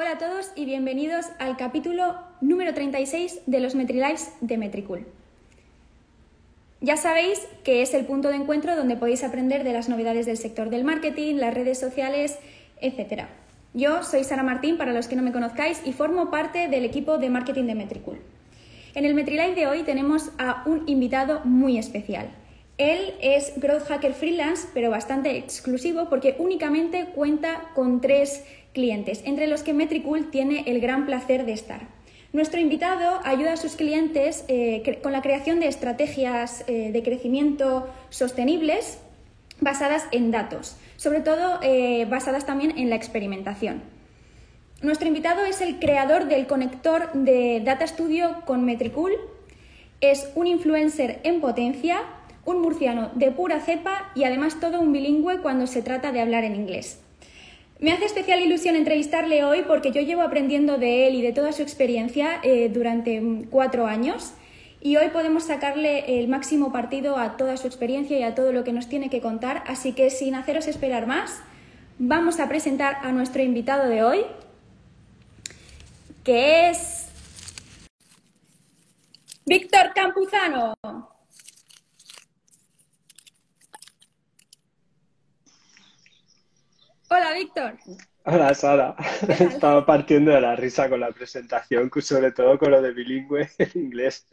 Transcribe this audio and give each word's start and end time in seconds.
Hola 0.00 0.12
a 0.12 0.18
todos 0.18 0.50
y 0.56 0.64
bienvenidos 0.64 1.26
al 1.38 1.58
capítulo 1.58 2.16
número 2.40 2.72
36 2.72 3.40
de 3.44 3.60
los 3.60 3.74
MetriLives 3.74 4.32
de 4.40 4.56
Metricool. 4.56 5.06
Ya 6.80 6.96
sabéis 6.96 7.46
que 7.64 7.82
es 7.82 7.92
el 7.92 8.06
punto 8.06 8.30
de 8.30 8.36
encuentro 8.36 8.76
donde 8.76 8.96
podéis 8.96 9.22
aprender 9.24 9.62
de 9.62 9.74
las 9.74 9.90
novedades 9.90 10.24
del 10.24 10.38
sector 10.38 10.70
del 10.70 10.84
marketing, 10.84 11.34
las 11.34 11.52
redes 11.52 11.78
sociales, 11.78 12.38
etc. 12.80 13.24
Yo 13.74 14.02
soy 14.02 14.24
Sara 14.24 14.42
Martín, 14.42 14.78
para 14.78 14.94
los 14.94 15.06
que 15.06 15.16
no 15.16 15.22
me 15.22 15.32
conozcáis, 15.32 15.82
y 15.84 15.92
formo 15.92 16.30
parte 16.30 16.68
del 16.68 16.86
equipo 16.86 17.18
de 17.18 17.28
marketing 17.28 17.64
de 17.64 17.74
Metricool. 17.74 18.20
En 18.94 19.04
el 19.04 19.12
MetriLive 19.12 19.54
de 19.54 19.66
hoy 19.66 19.82
tenemos 19.82 20.30
a 20.38 20.62
un 20.64 20.88
invitado 20.88 21.42
muy 21.44 21.76
especial. 21.76 22.30
Él 22.78 23.12
es 23.20 23.52
Growth 23.56 23.88
Hacker 23.88 24.14
Freelance, 24.14 24.66
pero 24.72 24.88
bastante 24.88 25.36
exclusivo 25.36 26.08
porque 26.08 26.36
únicamente 26.38 27.10
cuenta 27.14 27.72
con 27.74 28.00
tres 28.00 28.42
clientes, 28.72 29.22
entre 29.24 29.46
los 29.46 29.62
que 29.62 29.74
Metricool 29.74 30.30
tiene 30.30 30.64
el 30.66 30.80
gran 30.80 31.06
placer 31.06 31.44
de 31.44 31.52
estar. 31.52 31.80
Nuestro 32.32 32.60
invitado 32.60 33.20
ayuda 33.24 33.54
a 33.54 33.56
sus 33.56 33.74
clientes 33.74 34.44
eh, 34.46 35.00
con 35.02 35.10
la 35.10 35.20
creación 35.20 35.58
de 35.58 35.66
estrategias 35.66 36.64
eh, 36.68 36.92
de 36.92 37.02
crecimiento 37.02 37.88
sostenibles 38.10 38.98
basadas 39.60 40.04
en 40.12 40.30
datos, 40.30 40.76
sobre 40.96 41.20
todo 41.20 41.58
eh, 41.62 42.06
basadas 42.08 42.46
también 42.46 42.78
en 42.78 42.88
la 42.88 42.96
experimentación. 42.96 43.82
Nuestro 44.80 45.08
invitado 45.08 45.44
es 45.44 45.60
el 45.60 45.78
creador 45.80 46.26
del 46.26 46.46
conector 46.46 47.12
de 47.12 47.60
Data 47.64 47.86
Studio 47.86 48.42
con 48.46 48.64
Metricool, 48.64 49.12
es 50.00 50.30
un 50.34 50.46
influencer 50.46 51.20
en 51.24 51.40
potencia, 51.40 52.00
un 52.44 52.62
murciano 52.62 53.10
de 53.14 53.32
pura 53.32 53.60
cepa 53.60 54.12
y 54.14 54.24
además 54.24 54.60
todo 54.60 54.80
un 54.80 54.92
bilingüe 54.92 55.42
cuando 55.42 55.66
se 55.66 55.82
trata 55.82 56.12
de 56.12 56.20
hablar 56.20 56.44
en 56.44 56.54
inglés. 56.54 57.00
Me 57.80 57.92
hace 57.92 58.04
especial 58.04 58.40
ilusión 58.40 58.76
entrevistarle 58.76 59.42
hoy 59.42 59.62
porque 59.66 59.90
yo 59.90 60.02
llevo 60.02 60.20
aprendiendo 60.20 60.76
de 60.76 61.08
él 61.08 61.14
y 61.14 61.22
de 61.22 61.32
toda 61.32 61.50
su 61.52 61.62
experiencia 61.62 62.38
eh, 62.42 62.68
durante 62.68 63.46
cuatro 63.48 63.86
años 63.86 64.34
y 64.82 64.96
hoy 64.96 65.08
podemos 65.08 65.44
sacarle 65.44 66.20
el 66.20 66.28
máximo 66.28 66.72
partido 66.72 67.16
a 67.16 67.38
toda 67.38 67.56
su 67.56 67.66
experiencia 67.66 68.18
y 68.18 68.22
a 68.22 68.34
todo 68.34 68.52
lo 68.52 68.64
que 68.64 68.74
nos 68.74 68.88
tiene 68.88 69.08
que 69.08 69.22
contar. 69.22 69.64
Así 69.66 69.94
que 69.94 70.10
sin 70.10 70.34
haceros 70.34 70.66
esperar 70.66 71.06
más, 71.06 71.40
vamos 71.98 72.38
a 72.38 72.50
presentar 72.50 72.98
a 73.02 73.12
nuestro 73.12 73.42
invitado 73.42 73.88
de 73.88 74.02
hoy, 74.02 74.26
que 76.22 76.68
es 76.68 77.08
Víctor 79.46 79.92
Campuzano. 79.94 80.74
Hola, 87.12 87.32
Víctor. 87.34 87.76
Hola, 88.24 88.54
Sara. 88.54 88.94
Estaba 89.28 89.84
partiendo 89.84 90.30
de 90.30 90.40
la 90.40 90.54
risa 90.54 90.88
con 90.88 91.00
la 91.00 91.10
presentación, 91.10 91.90
sobre 92.00 92.30
todo 92.30 92.56
con 92.56 92.70
lo 92.70 92.80
de 92.80 92.92
bilingüe 92.92 93.50
en 93.58 93.70
inglés, 93.74 94.28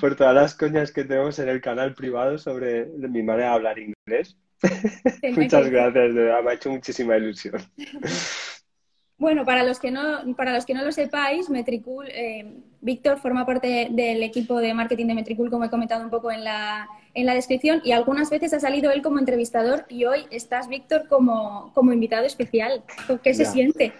por 0.00 0.16
todas 0.16 0.34
las 0.34 0.54
coñas 0.54 0.92
que 0.92 1.04
tenemos 1.04 1.38
en 1.38 1.50
el 1.50 1.60
canal 1.60 1.94
privado 1.94 2.38
sobre 2.38 2.86
mi 2.86 3.22
manera 3.22 3.50
de 3.50 3.54
hablar 3.54 3.78
inglés. 3.78 4.34
Muchas 5.36 5.68
gracias, 5.68 6.14
de 6.14 6.22
verdad, 6.22 6.42
me 6.42 6.50
ha 6.52 6.54
hecho 6.54 6.70
muchísima 6.70 7.18
ilusión. 7.18 7.60
Bueno, 9.18 9.46
para 9.46 9.62
los 9.62 9.80
que 9.80 9.90
no, 9.90 10.34
para 10.36 10.52
los 10.52 10.66
que 10.66 10.74
no 10.74 10.84
lo 10.84 10.92
sepáis, 10.92 11.48
Metricool, 11.48 12.06
eh, 12.10 12.60
Víctor 12.82 13.18
forma 13.18 13.46
parte 13.46 13.88
del 13.90 14.22
equipo 14.22 14.58
de 14.58 14.74
marketing 14.74 15.06
de 15.06 15.14
Metricool, 15.14 15.50
como 15.50 15.64
he 15.64 15.70
comentado 15.70 16.04
un 16.04 16.10
poco 16.10 16.30
en 16.30 16.44
la, 16.44 16.86
en 17.14 17.24
la 17.24 17.32
descripción, 17.32 17.80
y 17.82 17.92
algunas 17.92 18.28
veces 18.28 18.52
ha 18.52 18.60
salido 18.60 18.90
él 18.90 19.00
como 19.00 19.18
entrevistador 19.18 19.86
y 19.88 20.04
hoy 20.04 20.26
estás, 20.30 20.68
Víctor, 20.68 21.08
como, 21.08 21.72
como 21.72 21.94
invitado 21.94 22.26
especial. 22.26 22.84
¿Qué 23.22 23.32
se 23.32 23.46
siente? 23.46 23.94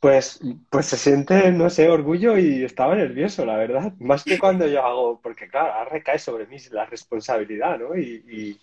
Pues, 0.00 0.40
pues 0.70 0.86
se 0.86 0.96
siente, 0.96 1.52
no 1.52 1.68
sé, 1.68 1.88
orgullo 1.88 2.38
y 2.38 2.64
estaba 2.64 2.94
nervioso, 2.94 3.44
la 3.44 3.56
verdad. 3.56 3.92
Más 3.98 4.24
que 4.24 4.38
cuando 4.38 4.66
yo 4.66 4.82
hago, 4.84 5.20
porque 5.20 5.48
claro, 5.48 5.72
ahora 5.74 5.90
recae 5.90 6.18
sobre 6.18 6.46
mí 6.46 6.56
la 6.70 6.86
responsabilidad, 6.86 7.78
¿no? 7.78 7.96
Y, 7.96 8.58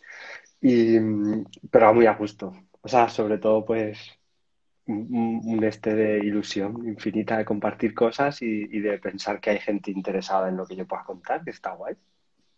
y, 0.61 0.99
pero 1.69 1.85
va 1.85 1.93
muy 1.93 2.07
a 2.07 2.13
gusto. 2.13 2.53
O 2.81 2.87
sea, 2.87 3.09
sobre 3.09 3.37
todo, 3.37 3.63
pues 3.63 3.99
un, 4.87 5.63
este 5.63 5.93
de 5.95 6.19
ilusión 6.19 6.87
infinita 6.87 7.37
de 7.37 7.45
compartir 7.45 7.93
cosas 7.93 8.41
y, 8.41 8.67
de 8.79 8.97
pensar 8.99 9.39
que 9.39 9.51
hay 9.51 9.59
gente 9.59 9.91
interesada 9.91 10.49
en 10.49 10.57
lo 10.57 10.65
que 10.65 10.75
yo 10.75 10.85
pueda 10.85 11.03
contar, 11.03 11.43
que 11.43 11.51
está 11.51 11.71
guay. 11.71 11.95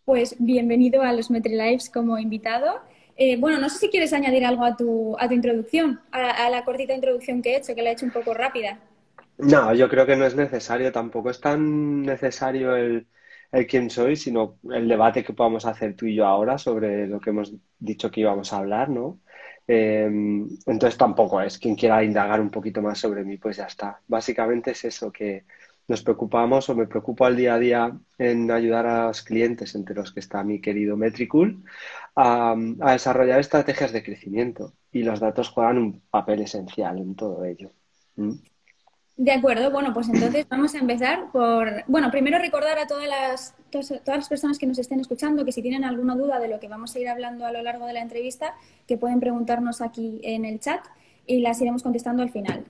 Pues 0.06 0.36
bienvenido 0.40 1.02
a 1.02 1.13
los 1.13 1.30
MetriLives 1.30 1.90
como 1.90 2.18
invitado. 2.18 2.81
Eh, 3.16 3.38
bueno, 3.38 3.59
no 3.59 3.69
sé 3.69 3.80
si 3.80 3.90
quieres 3.90 4.13
añadir 4.13 4.46
algo 4.46 4.66
a 4.66 4.75
tu, 4.75 5.16
a 5.19 5.28
tu 5.28 5.34
introducción, 5.34 6.02
a, 6.12 6.50
la 6.50 6.66
cortita 6.66 6.94
introducción 6.94 7.41
que 7.41 7.53
he 7.53 7.58
hecho, 7.58 7.74
que 7.74 7.81
la 7.81 7.91
he 7.91 7.94
hecho 7.94 8.06
un 8.06 8.12
poco 8.12 8.34
rápida. 8.34 8.80
No, 9.38 9.74
yo 9.74 9.90
creo 9.90 10.06
que 10.06 10.16
no 10.16 10.25
es 10.25 10.36
necesario, 10.36 10.92
tampoco 10.92 11.30
es 11.30 11.40
tan 11.40 12.03
necesario 12.03 12.75
el, 12.75 13.07
el 13.52 13.68
quién 13.68 13.90
soy, 13.90 14.16
sino 14.16 14.57
el 14.72 14.88
debate 14.88 15.24
que 15.24 15.34
podamos 15.34 15.66
hacer 15.66 15.96
tú 15.96 16.06
y 16.06 16.16
yo 16.16 16.25
ahora 16.25 16.57
sobre 16.57 17.07
lo 17.07 17.19
que 17.19 17.30
hemos 17.30 17.53
dicho 17.80 18.12
que 18.12 18.22
íbamos 18.22 18.52
a 18.53 18.57
hablar, 18.57 18.90
¿no? 18.90 19.19
Em, 19.67 20.47
entonces 20.67 20.97
tampoco 20.97 21.41
es 21.41 21.57
quien 21.57 21.75
quiera 21.75 22.03
indagar 22.03 22.39
un 22.39 22.51
poquito 22.51 22.81
más 22.81 22.99
sobre 22.99 23.23
mí, 23.23 23.37
pues 23.37 23.57
ya 23.57 23.65
está. 23.65 24.01
Básicamente 24.07 24.71
es 24.71 24.85
eso, 24.85 25.11
que 25.11 25.45
nos 25.87 26.01
preocupamos 26.01 26.69
o 26.69 26.75
me 26.75 26.87
preocupo 26.87 27.25
al 27.25 27.35
día 27.35 27.55
a 27.55 27.59
día 27.59 27.99
en 28.17 28.49
ayudar 28.51 28.85
a 28.87 29.07
los 29.07 29.21
clientes, 29.21 29.75
entre 29.75 29.95
los 29.95 30.11
que 30.11 30.19
está 30.19 30.43
mi 30.43 30.59
querido 30.61 30.97
Metricool, 30.97 31.63
a, 32.15 32.55
desarrollar 32.91 33.39
estrategias 33.39 33.91
de 33.91 34.03
crecimiento 34.03 34.73
y 34.91 35.03
los 35.03 35.19
datos 35.19 35.49
juegan 35.49 35.77
un 35.77 36.01
papel 36.09 36.41
esencial 36.41 36.97
en 36.97 37.15
todo 37.15 37.43
ello. 37.45 37.71
¿Mm? 38.15 38.33
De 39.17 39.31
acuerdo, 39.31 39.71
bueno, 39.71 39.93
pues 39.93 40.09
entonces 40.09 40.45
vamos 40.49 40.75
a 40.75 40.79
empezar 40.79 41.31
por, 41.31 41.85
bueno, 41.87 42.11
primero 42.11 42.37
recordar 42.37 42.77
a 42.77 42.85
todas 42.85 43.07
las, 43.07 43.55
todas, 43.69 44.01
las 44.05 44.27
personas 44.27 44.59
que 44.59 44.67
nos 44.67 44.77
estén 44.77 44.99
escuchando 44.99 45.45
que 45.45 45.53
si 45.53 45.61
tienen 45.61 45.85
alguna 45.85 46.15
duda 46.15 46.37
de 46.37 46.49
lo 46.49 46.59
que 46.59 46.67
vamos 46.67 46.93
a 46.93 46.99
ir 46.99 47.07
hablando 47.07 47.45
a 47.45 47.53
lo 47.53 47.61
largo 47.61 47.85
de 47.85 47.93
la 47.93 48.01
entrevista, 48.01 48.55
que 48.85 48.97
pueden 48.97 49.21
preguntarnos 49.21 49.79
aquí 49.79 50.19
en 50.23 50.43
el 50.43 50.59
chat 50.59 50.83
y 51.25 51.39
las 51.39 51.61
iremos 51.61 51.81
contestando 51.81 52.23
al 52.23 52.29
final. 52.29 52.65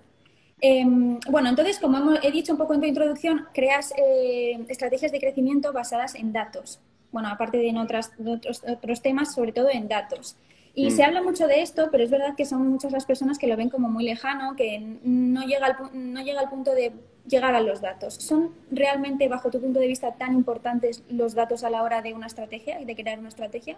Em, 0.61 1.19
bueno, 1.29 1.50
entonces, 1.50 1.79
como 1.79 2.13
he 2.22 2.31
dicho 2.31 2.51
un 2.51 2.59
poco 2.59 2.75
en 2.75 2.81
tu 2.81 2.85
introducción, 2.85 3.47
creas 3.51 3.91
eh, 3.97 4.63
estrategias 4.69 5.12
de 5.12 5.19
crecimiento 5.19 5.73
basadas 5.73 6.13
en 6.13 6.31
datos. 6.31 6.79
Bueno, 7.12 7.29
aparte 7.29 7.57
de 7.57 7.69
en 7.69 7.77
otras, 7.77 8.12
otros, 8.23 8.63
otros 8.67 9.01
temas, 9.01 9.33
sobre 9.33 9.51
todo 9.51 9.69
en 9.72 9.88
datos. 9.88 10.35
Y 10.75 10.91
se 10.91 11.02
mm. 11.02 11.06
habla 11.06 11.24
mucho 11.24 11.47
de 11.47 11.62
esto, 11.62 11.88
pero 11.90 12.03
es 12.03 12.12
verdad 12.12 12.36
que 12.36 12.46
son 12.46 12.68
muchas 12.68 12.91
las 12.91 13.06
personas 13.06 13.40
que 13.40 13.47
lo 13.47 13.56
ven 13.56 13.69
como 13.69 13.90
muy 13.90 14.03
lejano, 14.03 14.56
que 14.58 14.80
no 15.03 15.44
llega, 15.46 15.68
al, 15.68 15.75
no 15.94 16.22
llega 16.22 16.41
al 16.41 16.50
punto 16.50 16.74
de 16.75 16.91
llegar 17.25 17.56
a 17.56 17.62
los 17.62 17.80
datos. 17.80 18.16
¿Son 18.16 18.52
realmente, 18.69 19.30
bajo 19.30 19.50
tu 19.50 19.62
punto 19.62 19.80
de 19.80 19.88
vista, 19.88 20.16
tan 20.16 20.34
importantes 20.34 21.03
los 21.09 21.34
datos 21.34 21.63
a 21.63 21.69
la 21.69 21.81
hora 21.81 22.02
de 22.02 22.13
una 22.13 22.28
estrategia 22.28 22.81
y 22.81 22.86
de 22.86 22.96
crear 22.96 23.18
una 23.18 23.30
estrategia? 23.30 23.78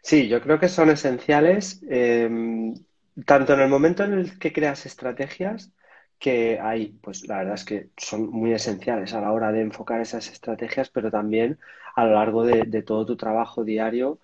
Sí, 0.00 0.26
yo 0.26 0.40
creo 0.40 0.58
que 0.58 0.68
son 0.68 0.88
esenciales, 0.88 1.82
em, 1.88 2.74
tanto 3.26 3.52
en 3.52 3.60
el 3.60 3.68
momento 3.68 4.02
en 4.02 4.14
el 4.14 4.38
que 4.38 4.54
creas 4.54 4.86
estrategias, 4.86 5.70
que 6.18 6.58
hay, 6.60 6.98
pues 7.02 7.26
la 7.28 7.38
verdad 7.38 7.54
es 7.54 7.64
que 7.64 7.90
son 7.96 8.30
muy 8.30 8.52
esenciales 8.52 9.12
a 9.12 9.20
la 9.20 9.32
hora 9.32 9.52
de 9.52 9.60
enfocar 9.60 10.00
esas 10.00 10.30
estrategias, 10.30 10.88
pero 10.90 11.10
también 11.10 11.58
a 11.94 12.04
lo 12.06 12.14
largo 12.14 12.44
de 12.44 12.82
todo 12.82 13.04
tu 13.06 13.16
trabajo 13.16 13.64
diario 13.64 14.18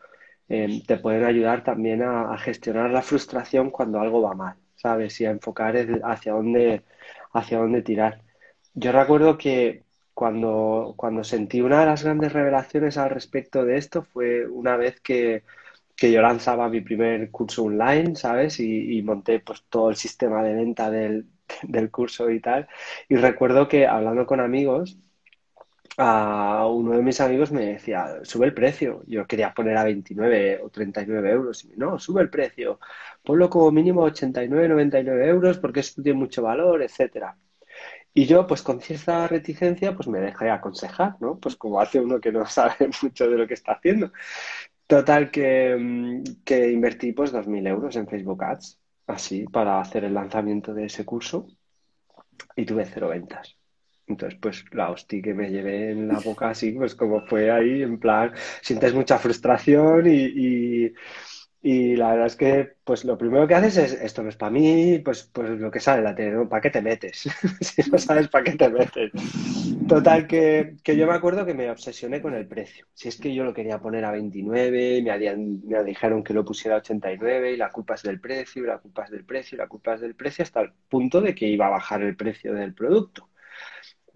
Em, 0.48 0.80
te 0.82 0.96
pueden 0.98 1.24
ayudar 1.24 1.64
también 1.64 2.02
a, 2.02 2.36
gestionar 2.38 2.90
la 2.90 3.02
frustración 3.02 3.70
cuando 3.70 4.00
algo 4.00 4.22
va 4.22 4.34
mal, 4.34 4.56
¿sabes? 4.76 5.20
Y 5.20 5.26
a 5.26 5.30
enfocar 5.30 5.76
hacia 6.04 6.32
dónde, 6.32 6.82
hacia 7.32 7.58
dónde 7.58 7.82
tirar. 7.82 8.22
Yo 8.74 8.92
recuerdo 8.92 9.38
que 9.38 9.84
cuando, 10.14 10.94
cuando 10.96 11.24
sentí 11.24 11.60
una 11.60 11.80
de 11.80 11.86
las 11.86 12.04
grandes 12.04 12.32
revelaciones 12.32 12.96
al 12.98 13.10
respecto 13.10 13.64
de 13.64 13.76
esto 13.76 14.02
fue 14.02 14.46
una 14.46 14.76
vez 14.76 15.00
que, 15.00 15.42
que 15.96 16.12
yo 16.12 16.22
lanzaba 16.22 16.68
mi 16.68 16.80
primer 16.80 17.30
curso 17.30 17.64
online, 17.64 18.16
¿sabes? 18.16 18.60
Y, 18.60 18.98
y 18.98 19.02
monté 19.02 19.40
pues 19.40 19.64
todo 19.68 19.90
el 19.90 19.96
sistema 19.96 20.42
de 20.42 20.54
venta 20.54 20.90
del, 20.90 21.26
del 21.62 21.90
curso 21.90 22.30
y 22.30 22.40
tal. 22.40 22.68
Y 23.08 23.16
recuerdo 23.16 23.68
que 23.68 23.86
hablando 23.86 24.26
con 24.26 24.40
amigos, 24.40 24.98
a 25.98 26.66
uno 26.66 26.92
de 26.96 27.02
mis 27.02 27.20
amigos 27.20 27.52
me 27.52 27.66
decía, 27.66 28.20
sube 28.22 28.46
el 28.46 28.54
precio. 28.54 29.02
Yo 29.06 29.26
quería 29.26 29.54
poner 29.54 29.76
a 29.76 29.84
29 29.84 30.60
o 30.62 30.70
39 30.70 31.30
euros. 31.30 31.64
Y 31.64 31.76
no, 31.76 31.98
sube 31.98 32.22
el 32.22 32.30
precio. 32.30 32.80
Ponlo 33.22 33.48
como 33.50 33.70
mínimo 33.70 34.02
89, 34.02 34.68
99 34.68 35.28
euros 35.28 35.58
porque 35.58 35.80
esto 35.80 36.02
tiene 36.02 36.18
mucho 36.18 36.42
valor, 36.42 36.82
etcétera. 36.82 37.36
Y 38.14 38.26
yo, 38.26 38.46
pues 38.46 38.62
con 38.62 38.80
cierta 38.80 39.28
reticencia, 39.28 39.94
pues 39.94 40.08
me 40.08 40.20
dejé 40.20 40.50
aconsejar, 40.50 41.16
¿no? 41.20 41.38
Pues 41.38 41.56
como 41.56 41.80
hace 41.80 42.00
uno 42.00 42.20
que 42.20 42.32
no 42.32 42.46
sabe 42.46 42.88
mucho 43.02 43.28
de 43.30 43.36
lo 43.38 43.46
que 43.46 43.54
está 43.54 43.72
haciendo. 43.72 44.12
Total, 44.86 45.30
que, 45.30 45.76
mm, 45.78 46.42
que 46.44 46.70
invertí 46.72 47.12
pues 47.12 47.32
2.000 47.32 47.66
euros 47.66 47.96
en 47.96 48.06
Facebook 48.08 48.42
Ads, 48.44 48.80
así, 49.06 49.44
para 49.44 49.80
hacer 49.80 50.04
el 50.04 50.14
lanzamiento 50.14 50.74
de 50.74 50.86
ese 50.86 51.04
curso 51.04 51.46
y 52.56 52.64
tuve 52.66 52.84
cero 52.86 53.08
ventas. 53.08 53.56
Entonces, 54.08 54.38
pues 54.40 54.64
la 54.72 54.90
hostia 54.90 55.20
que 55.22 55.34
me 55.34 55.50
llevé 55.50 55.90
en 55.90 56.08
la 56.08 56.20
boca 56.20 56.50
así, 56.50 56.72
pues 56.72 56.94
como 56.94 57.22
fue 57.26 57.50
ahí, 57.50 57.82
en 57.82 57.98
plan, 57.98 58.32
sientes 58.62 58.94
mucha 58.94 59.18
frustración 59.18 60.06
y, 60.06 60.92
Y 61.62 61.96
la 61.96 62.10
verdad 62.12 62.26
es 62.28 62.36
que, 62.36 62.76
pues 62.84 63.04
lo 63.04 63.18
primero 63.18 63.46
que 63.48 63.54
haces 63.54 63.76
es, 63.78 63.92
esto 63.94 64.22
no 64.22 64.28
es 64.28 64.36
para 64.36 64.52
mí, 64.52 65.00
pues, 65.00 65.24
pues 65.32 65.50
lo 65.58 65.70
que 65.70 65.80
sale 65.80 66.02
la 66.02 66.14
tele, 66.14 66.32
¿no? 66.32 66.48
¿Para 66.48 66.62
qué 66.62 66.70
te 66.70 66.82
metes? 66.82 67.28
si 67.60 67.82
no 67.90 67.98
sabes 67.98 68.28
para 68.28 68.44
qué 68.44 68.52
te 68.56 68.68
metes. 68.70 69.10
Total, 69.88 70.26
que, 70.28 70.76
que, 70.84 70.96
yo 70.96 71.06
me 71.06 71.14
acuerdo 71.14 71.44
que 71.46 71.54
me 71.54 71.70
obsesioné 71.70 72.22
con 72.22 72.34
el 72.34 72.46
precio. 72.46 72.86
Si 72.94 73.08
es 73.08 73.18
que 73.18 73.34
yo 73.34 73.44
lo 73.44 73.54
quería 73.54 73.80
poner 73.80 74.04
a 74.04 74.12
29, 74.12 75.02
me, 75.02 75.36
me 75.36 75.84
dijeron 75.84 76.22
que 76.24 76.34
lo 76.34 76.44
pusiera 76.44 76.76
a 76.76 76.80
89 76.80 77.52
y 77.52 77.56
la 77.56 77.70
culpa 77.70 77.94
es 77.94 78.02
del 78.02 78.20
precio, 78.20 78.62
y 78.64 78.66
la 78.66 78.78
culpa 78.78 79.04
es 79.04 79.10
del 79.10 79.24
precio, 79.24 79.56
y 79.56 79.58
la 79.58 79.68
culpa 79.68 79.94
es 79.94 80.00
del 80.00 80.14
precio, 80.14 80.42
hasta 80.44 80.60
el 80.60 80.72
punto 80.88 81.20
de 81.20 81.34
que 81.34 81.46
iba 81.48 81.66
a 81.66 81.70
bajar 81.70 82.02
el 82.02 82.16
precio 82.16 82.54
del 82.54 82.74
producto. 82.74 83.28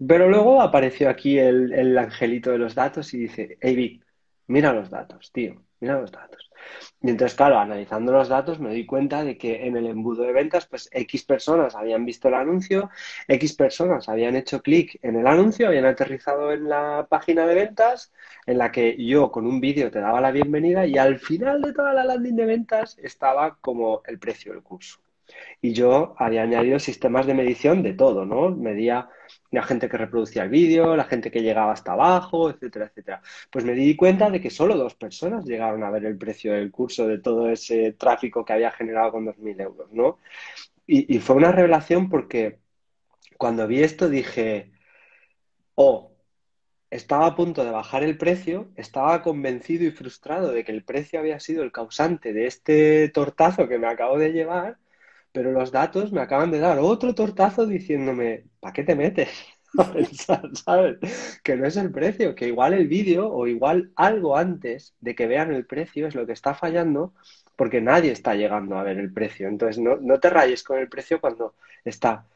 Pero 0.07 0.29
luego 0.29 0.61
apareció 0.61 1.09
aquí 1.09 1.37
el, 1.37 1.73
el 1.73 1.97
angelito 1.97 2.51
de 2.51 2.57
los 2.57 2.75
datos 2.75 3.13
y 3.13 3.19
dice, 3.19 3.57
hey 3.61 3.75
Vic, 3.75 4.05
mira 4.47 4.73
los 4.73 4.89
datos, 4.89 5.31
tío, 5.31 5.63
mira 5.79 5.99
los 5.99 6.11
datos. 6.11 6.51
Y 7.01 7.09
entonces, 7.09 7.35
claro, 7.35 7.57
analizando 7.59 8.11
los 8.11 8.29
datos 8.29 8.59
me 8.59 8.69
doy 8.69 8.85
cuenta 8.85 9.23
de 9.23 9.37
que 9.37 9.65
en 9.65 9.77
el 9.77 9.87
embudo 9.87 10.23
de 10.23 10.33
ventas, 10.33 10.65
pues 10.67 10.89
X 10.91 11.23
personas 11.23 11.75
habían 11.75 12.05
visto 12.05 12.27
el 12.27 12.35
anuncio, 12.35 12.89
X 13.27 13.53
personas 13.53 14.09
habían 14.09 14.35
hecho 14.35 14.61
clic 14.61 14.99
en 15.01 15.17
el 15.17 15.27
anuncio, 15.27 15.67
habían 15.67 15.85
aterrizado 15.85 16.51
en 16.51 16.69
la 16.69 17.07
página 17.09 17.45
de 17.47 17.55
ventas, 17.55 18.11
en 18.45 18.57
la 18.57 18.71
que 18.71 18.95
yo 19.03 19.31
con 19.31 19.45
un 19.47 19.59
vídeo 19.61 19.91
te 19.91 19.99
daba 19.99 20.21
la 20.21 20.31
bienvenida 20.31 20.85
y 20.85 20.97
al 20.97 21.19
final 21.19 21.61
de 21.61 21.73
toda 21.73 21.93
la 21.93 22.03
landing 22.05 22.35
de 22.35 22.45
ventas 22.45 22.97
estaba 22.99 23.57
como 23.61 24.01
el 24.05 24.19
precio 24.19 24.53
del 24.53 24.63
curso. 24.63 25.00
Y 25.61 25.73
yo 25.73 26.15
había 26.17 26.43
añadido 26.43 26.79
sistemas 26.79 27.25
de 27.25 27.33
medición 27.33 27.83
de 27.83 27.93
todo, 27.93 28.25
¿no? 28.25 28.49
Medía 28.49 29.09
la 29.51 29.63
gente 29.63 29.89
que 29.89 29.97
reproducía 29.97 30.43
el 30.43 30.49
vídeo, 30.49 30.95
la 30.95 31.03
gente 31.05 31.31
que 31.31 31.41
llegaba 31.41 31.73
hasta 31.73 31.93
abajo, 31.93 32.49
etcétera, 32.49 32.85
etcétera. 32.87 33.21
Pues 33.51 33.65
me 33.65 33.73
di 33.73 33.95
cuenta 33.95 34.29
de 34.29 34.41
que 34.41 34.49
solo 34.49 34.77
dos 34.77 34.95
personas 34.95 35.45
llegaron 35.45 35.83
a 35.83 35.91
ver 35.91 36.05
el 36.05 36.17
precio 36.17 36.53
del 36.53 36.71
curso 36.71 37.07
de 37.07 37.19
todo 37.19 37.49
ese 37.49 37.93
tráfico 37.93 38.45
que 38.45 38.53
había 38.53 38.71
generado 38.71 39.11
con 39.11 39.25
2.000 39.25 39.61
euros, 39.61 39.91
¿no? 39.91 40.19
Y, 40.87 41.15
y 41.15 41.19
fue 41.19 41.35
una 41.35 41.51
revelación 41.51 42.09
porque 42.09 42.59
cuando 43.37 43.67
vi 43.67 43.83
esto 43.83 44.09
dije, 44.09 44.71
oh, 45.75 46.11
estaba 46.91 47.25
a 47.25 47.35
punto 47.35 47.63
de 47.65 47.71
bajar 47.71 48.03
el 48.03 48.17
precio, 48.17 48.69
estaba 48.75 49.21
convencido 49.23 49.85
y 49.85 49.91
frustrado 49.91 50.51
de 50.51 50.63
que 50.63 50.73
el 50.73 50.83
precio 50.83 51.19
había 51.19 51.39
sido 51.39 51.63
el 51.63 51.71
causante 51.71 52.33
de 52.33 52.47
este 52.47 53.09
tortazo 53.09 53.67
que 53.67 53.79
me 53.79 53.87
acabo 53.87 54.19
de 54.19 54.33
llevar 54.33 54.77
pero 55.31 55.51
los 55.51 55.71
datos 55.71 56.11
me 56.11 56.21
acaban 56.21 56.51
de 56.51 56.59
dar 56.59 56.79
otro 56.79 57.15
tortazo 57.15 57.65
diciéndome, 57.65 58.45
¿para 58.59 58.73
qué 58.73 58.83
te 58.83 58.95
metes? 58.95 59.29
¿sabes? 60.65 61.39
Que 61.43 61.55
no 61.55 61.65
es 61.65 61.77
el 61.77 61.91
precio, 61.91 62.35
que 62.35 62.47
igual 62.47 62.73
el 62.73 62.87
vídeo 62.87 63.31
o 63.31 63.47
igual 63.47 63.91
algo 63.95 64.37
antes 64.37 64.95
de 64.99 65.15
que 65.15 65.27
vean 65.27 65.53
el 65.53 65.65
precio 65.65 66.07
es 66.07 66.15
lo 66.15 66.25
que 66.25 66.33
está 66.33 66.53
fallando 66.53 67.13
porque 67.55 67.81
nadie 67.81 68.11
está 68.11 68.35
llegando 68.35 68.77
a 68.77 68.83
ver 68.83 68.97
el 68.97 69.13
precio. 69.13 69.47
Entonces, 69.47 69.77
no, 69.81 69.97
no 69.97 70.19
te 70.19 70.29
rayes 70.29 70.63
con 70.63 70.79
el 70.79 70.89
precio 70.89 71.21
cuando 71.21 71.55
está. 71.85 72.27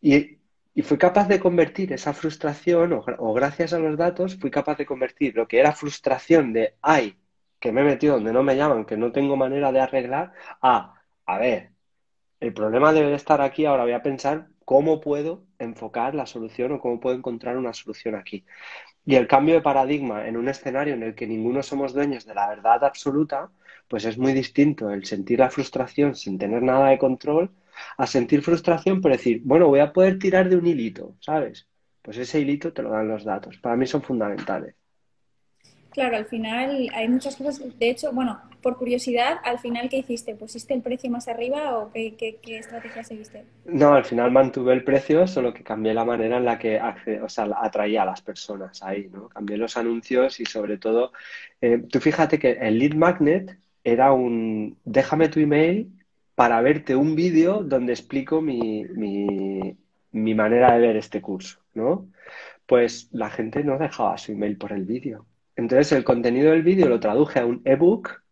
Y, 0.00 0.38
y 0.74 0.82
fui 0.82 0.98
capaz 0.98 1.28
de 1.28 1.40
convertir 1.40 1.92
esa 1.92 2.12
frustración, 2.14 2.92
o, 2.94 3.04
o, 3.18 3.34
gracias 3.34 3.72
a 3.72 3.78
los 3.78 3.96
datos, 3.98 4.36
fui 4.38 4.50
capaz 4.50 4.76
de 4.78 4.86
convertir 4.86 5.36
lo 5.36 5.46
que 5.48 5.58
era 5.60 5.72
frustración 5.72 6.52
de, 6.52 6.74
ay, 6.82 7.16
que 7.60 7.72
me 7.72 7.82
he 7.82 7.84
metido 7.84 8.14
donde 8.14 8.32
no 8.32 8.42
me 8.42 8.56
llaman, 8.56 8.84
que 8.84 8.96
no 8.96 9.12
tengo 9.12 9.36
manera 9.36 9.72
de 9.72 9.80
arreglar, 9.80 10.32
a, 10.62 11.02
a 11.26 11.38
ver, 11.38 11.72
el 12.40 12.52
problema 12.52 12.92
debe 12.92 13.14
estar 13.14 13.40
aquí, 13.40 13.64
ahora 13.64 13.84
voy 13.84 13.92
a 13.92 14.02
pensar 14.02 14.48
cómo 14.64 15.00
puedo 15.00 15.44
enfocar 15.58 16.14
la 16.14 16.26
solución 16.26 16.72
o 16.72 16.80
cómo 16.80 17.00
puedo 17.00 17.16
encontrar 17.16 17.56
una 17.56 17.72
solución 17.72 18.14
aquí. 18.14 18.44
Y 19.04 19.14
el 19.16 19.28
cambio 19.28 19.54
de 19.54 19.62
paradigma 19.62 20.26
en 20.28 20.36
un 20.36 20.48
escenario 20.48 20.94
en 20.94 21.02
el 21.02 21.14
que 21.14 21.26
ninguno 21.26 21.62
somos 21.62 21.94
dueños 21.94 22.26
de 22.26 22.34
la 22.34 22.48
verdad 22.48 22.84
absoluta, 22.84 23.50
pues 23.88 24.04
es 24.04 24.18
muy 24.18 24.32
distinto 24.32 24.90
el 24.90 25.04
sentir 25.04 25.38
la 25.38 25.50
frustración 25.50 26.14
sin 26.14 26.38
tener 26.38 26.62
nada 26.62 26.88
de 26.90 26.98
control 26.98 27.50
a 27.98 28.06
sentir 28.06 28.42
frustración 28.42 29.00
por 29.00 29.12
decir, 29.12 29.42
bueno, 29.44 29.68
voy 29.68 29.80
a 29.80 29.92
poder 29.92 30.18
tirar 30.18 30.48
de 30.48 30.56
un 30.56 30.66
hilito, 30.66 31.16
¿sabes? 31.20 31.68
Pues 32.02 32.18
ese 32.18 32.40
hilito 32.40 32.72
te 32.72 32.82
lo 32.82 32.90
dan 32.90 33.08
los 33.08 33.24
datos. 33.24 33.58
Para 33.58 33.76
mí 33.76 33.86
son 33.86 34.02
fundamentales. 34.02 34.74
Claro, 35.96 36.18
al 36.18 36.26
final 36.26 36.90
hay 36.92 37.08
muchas 37.08 37.36
cosas. 37.36 37.58
De 37.78 37.88
hecho, 37.88 38.12
bueno, 38.12 38.38
por 38.60 38.76
curiosidad, 38.76 39.38
al 39.42 39.58
final, 39.58 39.88
¿qué 39.88 39.96
hiciste? 39.96 40.34
¿Pusiste 40.34 40.74
el 40.74 40.82
precio 40.82 41.08
más 41.10 41.26
arriba 41.26 41.78
o 41.78 41.90
qué, 41.90 42.14
qué, 42.18 42.36
qué 42.42 42.58
estrategia 42.58 43.02
seguiste? 43.02 43.46
No, 43.64 43.94
al 43.94 44.04
final 44.04 44.30
mantuve 44.30 44.74
el 44.74 44.84
precio, 44.84 45.26
solo 45.26 45.54
que 45.54 45.64
cambié 45.64 45.94
la 45.94 46.04
manera 46.04 46.36
en 46.36 46.44
la 46.44 46.58
que 46.58 46.78
o 47.22 47.30
sea, 47.30 47.48
atraía 47.62 48.02
a 48.02 48.04
las 48.04 48.20
personas 48.20 48.82
ahí, 48.82 49.08
¿no? 49.10 49.30
Cambié 49.30 49.56
los 49.56 49.78
anuncios 49.78 50.38
y 50.38 50.44
sobre 50.44 50.76
todo, 50.76 51.12
eh, 51.62 51.82
tú 51.90 51.98
fíjate 51.98 52.38
que 52.38 52.50
el 52.50 52.78
lead 52.78 52.92
magnet 52.92 53.56
era 53.82 54.12
un 54.12 54.76
déjame 54.84 55.30
tu 55.30 55.40
email 55.40 55.90
para 56.34 56.60
verte 56.60 56.94
un 56.94 57.16
vídeo 57.16 57.62
donde 57.62 57.94
explico 57.94 58.42
mi, 58.42 58.84
mi, 58.84 59.74
mi 60.12 60.34
manera 60.34 60.74
de 60.74 60.80
ver 60.88 60.96
este 60.98 61.22
curso, 61.22 61.58
¿no? 61.72 62.06
Pues 62.66 63.08
la 63.12 63.30
gente 63.30 63.64
no 63.64 63.78
dejaba 63.78 64.18
su 64.18 64.32
email 64.32 64.58
por 64.58 64.72
el 64.72 64.84
vídeo 64.84 65.24
entonces 65.56 65.92
el 65.92 66.04
contenido 66.04 66.52
del 66.52 66.62
vídeo 66.62 66.88
lo 66.88 67.00
traduje 67.00 67.40
a 67.40 67.46
un 67.46 67.62
ebook 67.64 68.22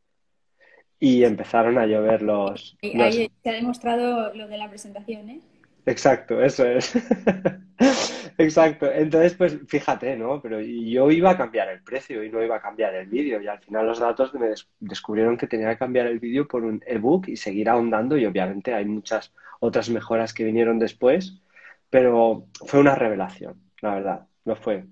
y 1.00 1.24
empezaron 1.24 1.78
a 1.78 1.86
llover 1.86 2.22
los... 2.22 2.76
ahí 2.82 3.30
se 3.42 3.50
ha 3.50 3.52
demostrado 3.52 4.32
lo 4.34 4.46
de 4.48 4.58
la 4.58 4.68
presentación, 4.68 5.28
¿eh? 5.28 5.40
Exacto, 5.86 6.42
eso 6.42 6.64
es. 6.66 6.94
Exacto. 8.38 8.90
Entonces, 8.90 9.34
pues 9.34 9.58
fíjate, 9.68 10.16
¿no? 10.16 10.40
Pero 10.40 10.60
yo 10.60 11.10
iba 11.10 11.30
a 11.30 11.36
cambiar 11.36 11.68
el 11.68 11.82
precio 11.82 12.24
y 12.24 12.30
no 12.30 12.42
iba 12.42 12.56
a 12.56 12.62
cambiar 12.62 12.94
el 12.94 13.06
vídeo. 13.06 13.40
Y 13.40 13.48
al 13.48 13.60
final 13.60 13.86
los 13.86 13.98
datos 13.98 14.32
me 14.34 14.48
descubrieron 14.80 15.36
que 15.36 15.46
tenía 15.46 15.68
que 15.70 15.78
cambiar 15.78 16.06
el 16.06 16.20
vídeo 16.20 16.48
por 16.48 16.64
un 16.64 16.82
ebook 16.86 17.28
y 17.28 17.36
seguir 17.36 17.68
ahondando. 17.68 18.16
Y 18.16 18.24
obviamente 18.24 18.72
hay 18.72 18.86
muchas 18.86 19.32
otras 19.60 19.90
mejoras 19.90 20.32
que 20.32 20.44
vinieron 20.44 20.78
después. 20.78 21.42
Pero 21.90 22.46
fue 22.66 22.80
una 22.80 22.94
revelación, 22.94 23.60
la 23.80 23.94
verdad. 23.94 24.26
Lo 24.44 24.56
fue. 24.56 24.86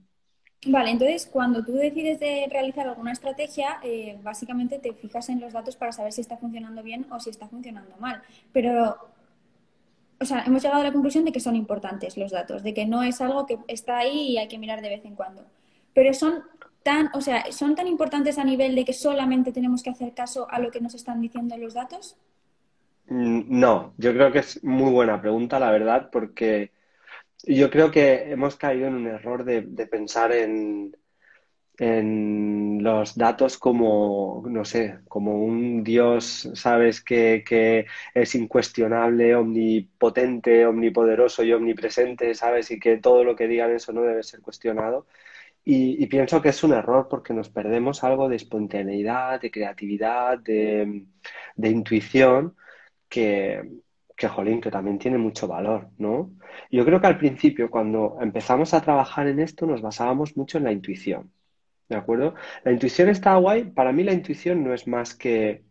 Vale, 0.67 0.91
entonces 0.91 1.27
cuando 1.27 1.65
tú 1.65 1.73
decides 1.73 2.21
de 2.21 2.47
realizar 2.49 2.87
alguna 2.87 3.13
estrategia, 3.13 3.81
eh, 3.83 4.17
básicamente 4.23 4.79
te 4.79 4.93
fijas 4.93 5.29
en 5.29 5.41
los 5.41 5.53
datos 5.53 5.75
para 5.75 5.91
saber 5.91 6.13
si 6.13 6.21
está 6.21 6.37
funcionando 6.37 6.85
bien 6.85 7.07
o 7.11 7.19
si 7.19 7.31
está 7.31 7.49
funcionando 7.49 7.97
mal. 7.99 8.23
Pero, 8.53 8.97
o 10.21 10.25
sea, 10.25 10.45
hemos 10.47 10.63
llegado 10.63 10.81
a 10.81 10.85
la 10.85 10.93
conclusión 10.93 11.25
de 11.25 11.33
que 11.33 11.41
son 11.41 11.57
importantes 11.57 12.17
los 12.17 12.31
datos, 12.31 12.63
de 12.63 12.75
que 12.75 12.87
no 12.87 13.03
es 13.03 13.21
algo 13.21 13.45
que 13.45 13.59
está 13.67 13.99
ahí 13.99 14.31
y 14.31 14.39
hay 14.39 14.47
que 14.47 14.59
mirar 14.59 14.83
de 14.83 14.89
vez 14.89 15.05
en 15.05 15.17
cuando. 15.17 15.45
Pero 15.95 16.15
son 16.15 16.45
tan, 16.85 17.11
o 17.13 17.21
sea, 17.21 17.51
son 17.51 17.75
tan 17.75 17.89
importantes 17.89 18.39
a 18.39 18.45
nivel 18.45 18.77
de 18.77 18.85
que 18.85 18.93
solamente 18.93 19.51
tenemos 19.51 19.83
que 19.83 19.91
hacer 19.91 20.15
caso 20.15 20.47
a 20.49 20.61
lo 20.61 20.71
que 20.71 20.81
nos 20.81 20.95
están 20.95 21.21
diciendo 21.21 21.57
los 21.57 21.75
datos. 21.75 22.17
Mm, 23.09 23.43
no, 23.49 23.95
yo 23.99 24.13
creo 24.13 24.31
que 24.31 24.39
es 24.41 24.63
muy 24.63 24.93
buena 24.93 25.21
pregunta, 25.21 25.59
la 25.59 25.73
verdad, 25.73 26.09
porque 26.13 26.71
yo 27.45 27.71
creo 27.71 27.91
que 27.91 28.31
hemos 28.33 28.57
caído 28.57 28.87
en 28.89 28.95
un 28.95 29.07
error 29.07 29.45
de, 29.45 29.63
pensar 29.87 30.33
en, 30.33 30.97
en, 31.79 32.83
los 32.83 33.17
datos 33.17 33.59
como, 33.59 34.45
no 34.49 34.65
sé, 34.65 35.01
como 35.09 35.45
un 35.45 35.85
Dios, 35.85 36.51
¿sabes? 36.55 37.03
Que, 37.03 37.45
que, 37.47 37.87
es 38.15 38.35
incuestionable, 38.35 39.35
omnipotente, 39.35 40.67
omnipoderoso 40.67 41.43
y 41.45 41.53
omnipresente, 41.53 42.35
¿sabes? 42.35 42.71
Y 42.71 42.79
que 42.81 42.99
todo 42.99 43.25
lo 43.25 43.37
que 43.37 43.49
digan 43.49 43.73
eso 43.73 43.93
no 43.93 44.03
debe 44.03 44.23
ser 44.23 44.41
cuestionado. 44.41 45.07
Y, 45.65 46.03
y 46.03 46.07
pienso 46.09 46.43
que 46.43 46.51
es 46.51 46.65
un 46.65 46.73
error 46.73 47.09
porque 47.09 47.35
nos 47.35 47.49
perdemos 47.51 48.05
algo 48.05 48.29
de 48.29 48.37
espontaneidad, 48.37 49.41
de 49.41 49.51
creatividad, 49.51 50.39
de, 50.39 51.07
de 51.57 51.69
intuición 51.71 52.57
que, 53.09 53.82
que, 54.23 54.29
jolín, 54.29 54.61
que 54.61 54.71
también 54.71 54.99
tiene 54.99 55.19
mucho 55.19 55.49
valor, 55.49 55.89
¿no? 55.99 56.31
Yo 56.71 56.85
creo 56.85 57.01
que 57.01 57.09
al 57.09 57.19
principio, 57.19 57.69
cuando 57.69 58.19
empezamos 58.21 58.73
a 58.73 58.81
trabajar 58.81 59.27
en 59.27 59.41
esto, 59.41 59.67
nos 59.67 59.83
basábamos 59.83 60.37
mucho 60.37 60.59
en 60.59 60.65
la 60.65 60.71
intuición, 60.71 61.33
¿de 61.89 61.97
acuerdo? 61.97 62.35
La 62.63 62.71
intuición 62.71 63.09
está 63.09 63.35
guay. 63.35 63.65
Para 63.65 63.91
mí 63.93 64.05
la 64.05 64.13
intuición 64.13 64.63
no 64.63 64.73
es 64.75 64.87
más 64.87 65.17
que 65.17 65.65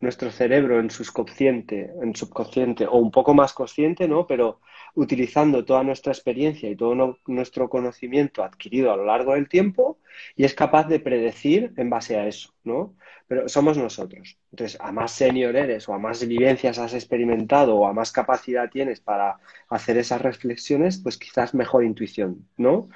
nuestro 0.00 0.30
cerebro 0.30 0.80
en 0.80 0.88
subconsciente, 0.88 1.92
en 2.02 2.16
subconsciente 2.16 2.86
o 2.86 2.96
un 2.96 3.10
poco 3.10 3.34
más 3.34 3.52
consciente, 3.52 4.08
¿no? 4.08 4.26
Pero 4.26 4.60
utilizando 4.94 5.64
toda 5.64 5.82
nuestra 5.82 6.12
experiencia 6.12 6.70
y 6.70 6.76
todo 6.76 7.18
nuestro 7.26 7.68
conocimiento 7.68 8.44
adquirido 8.44 8.92
a 8.92 8.96
lo 8.96 9.04
largo 9.04 9.34
del 9.34 9.48
tiempo 9.48 9.98
y 10.36 10.44
es 10.44 10.54
capaz 10.54 10.86
de 10.88 11.00
predecir 11.00 11.72
en 11.76 11.90
base 11.90 12.16
a 12.16 12.26
eso, 12.26 12.54
¿no? 12.62 12.94
Pero 13.26 13.48
somos 13.48 13.76
nosotros. 13.76 14.38
Entonces, 14.52 14.80
a 14.80 14.92
más 14.92 15.12
senior 15.12 15.56
eres 15.56 15.88
o 15.88 15.94
a 15.94 15.98
más 15.98 16.26
vivencias 16.26 16.78
has 16.78 16.94
experimentado 16.94 17.76
o 17.76 17.86
a 17.86 17.92
más 17.92 18.12
capacidad 18.12 18.70
tienes 18.70 19.00
para 19.00 19.38
hacer 19.68 19.96
esas 19.96 20.20
reflexiones, 20.22 20.98
pues 20.98 21.18
quizás 21.18 21.54
mejor 21.54 21.84
intuición, 21.84 22.46
¿no? 22.56 22.88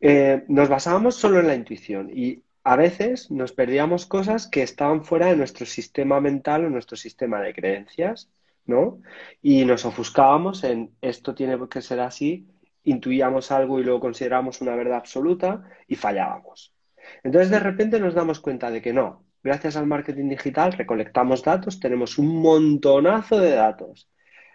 Eh, 0.00 0.44
nos 0.48 0.68
basábamos 0.68 1.16
solo 1.16 1.40
en 1.40 1.46
la 1.46 1.54
intuición 1.54 2.10
y 2.12 2.42
a 2.64 2.76
veces 2.76 3.30
nos 3.30 3.52
perdíamos 3.52 4.06
cosas 4.06 4.46
que 4.46 4.62
estaban 4.62 5.04
fuera 5.04 5.26
de 5.26 5.36
nuestro 5.36 5.66
sistema 5.66 6.20
mental 6.20 6.64
o 6.64 6.70
nuestro 6.70 6.96
sistema 6.96 7.40
de 7.40 7.52
creencias, 7.52 8.30
¿no? 8.66 9.00
Y 9.40 9.64
nos 9.64 9.84
ofuscábamos 9.84 10.64
en 10.64 10.94
esto 11.00 11.34
tiene 11.34 11.58
que 11.68 11.82
ser 11.82 12.00
así, 12.00 12.48
intuíamos 12.84 13.50
algo 13.50 13.78
y 13.80 13.84
luego 13.84 14.00
considerábamos 14.00 14.60
una 14.60 14.74
verdad 14.76 14.98
absoluta 14.98 15.64
y 15.86 15.96
fallábamos. 15.96 16.74
Entonces 17.22 17.50
de 17.50 17.60
repente 17.60 18.00
nos 18.00 18.14
damos 18.14 18.40
cuenta 18.40 18.70
de 18.70 18.80
que 18.82 18.92
no, 18.92 19.24
gracias 19.42 19.76
al 19.76 19.86
marketing 19.86 20.28
digital, 20.28 20.72
recolectamos 20.72 21.42
datos, 21.42 21.80
tenemos 21.80 22.18
un 22.18 22.40
montonazo 22.42 23.38
de 23.38 23.52
datos 23.52 24.08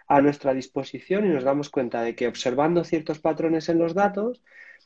a 0.06 0.20
nuestra 0.22 0.54
disposición 0.54 1.26
y 1.26 1.28
nos 1.28 1.44
damos 1.44 1.68
cuenta 1.68 2.02
de 2.02 2.14
que 2.14 2.28
observando 2.28 2.84
ciertos 2.84 3.18
patrones 3.20 3.68
en 3.68 3.78
los 3.78 3.94
datos, 3.94 4.42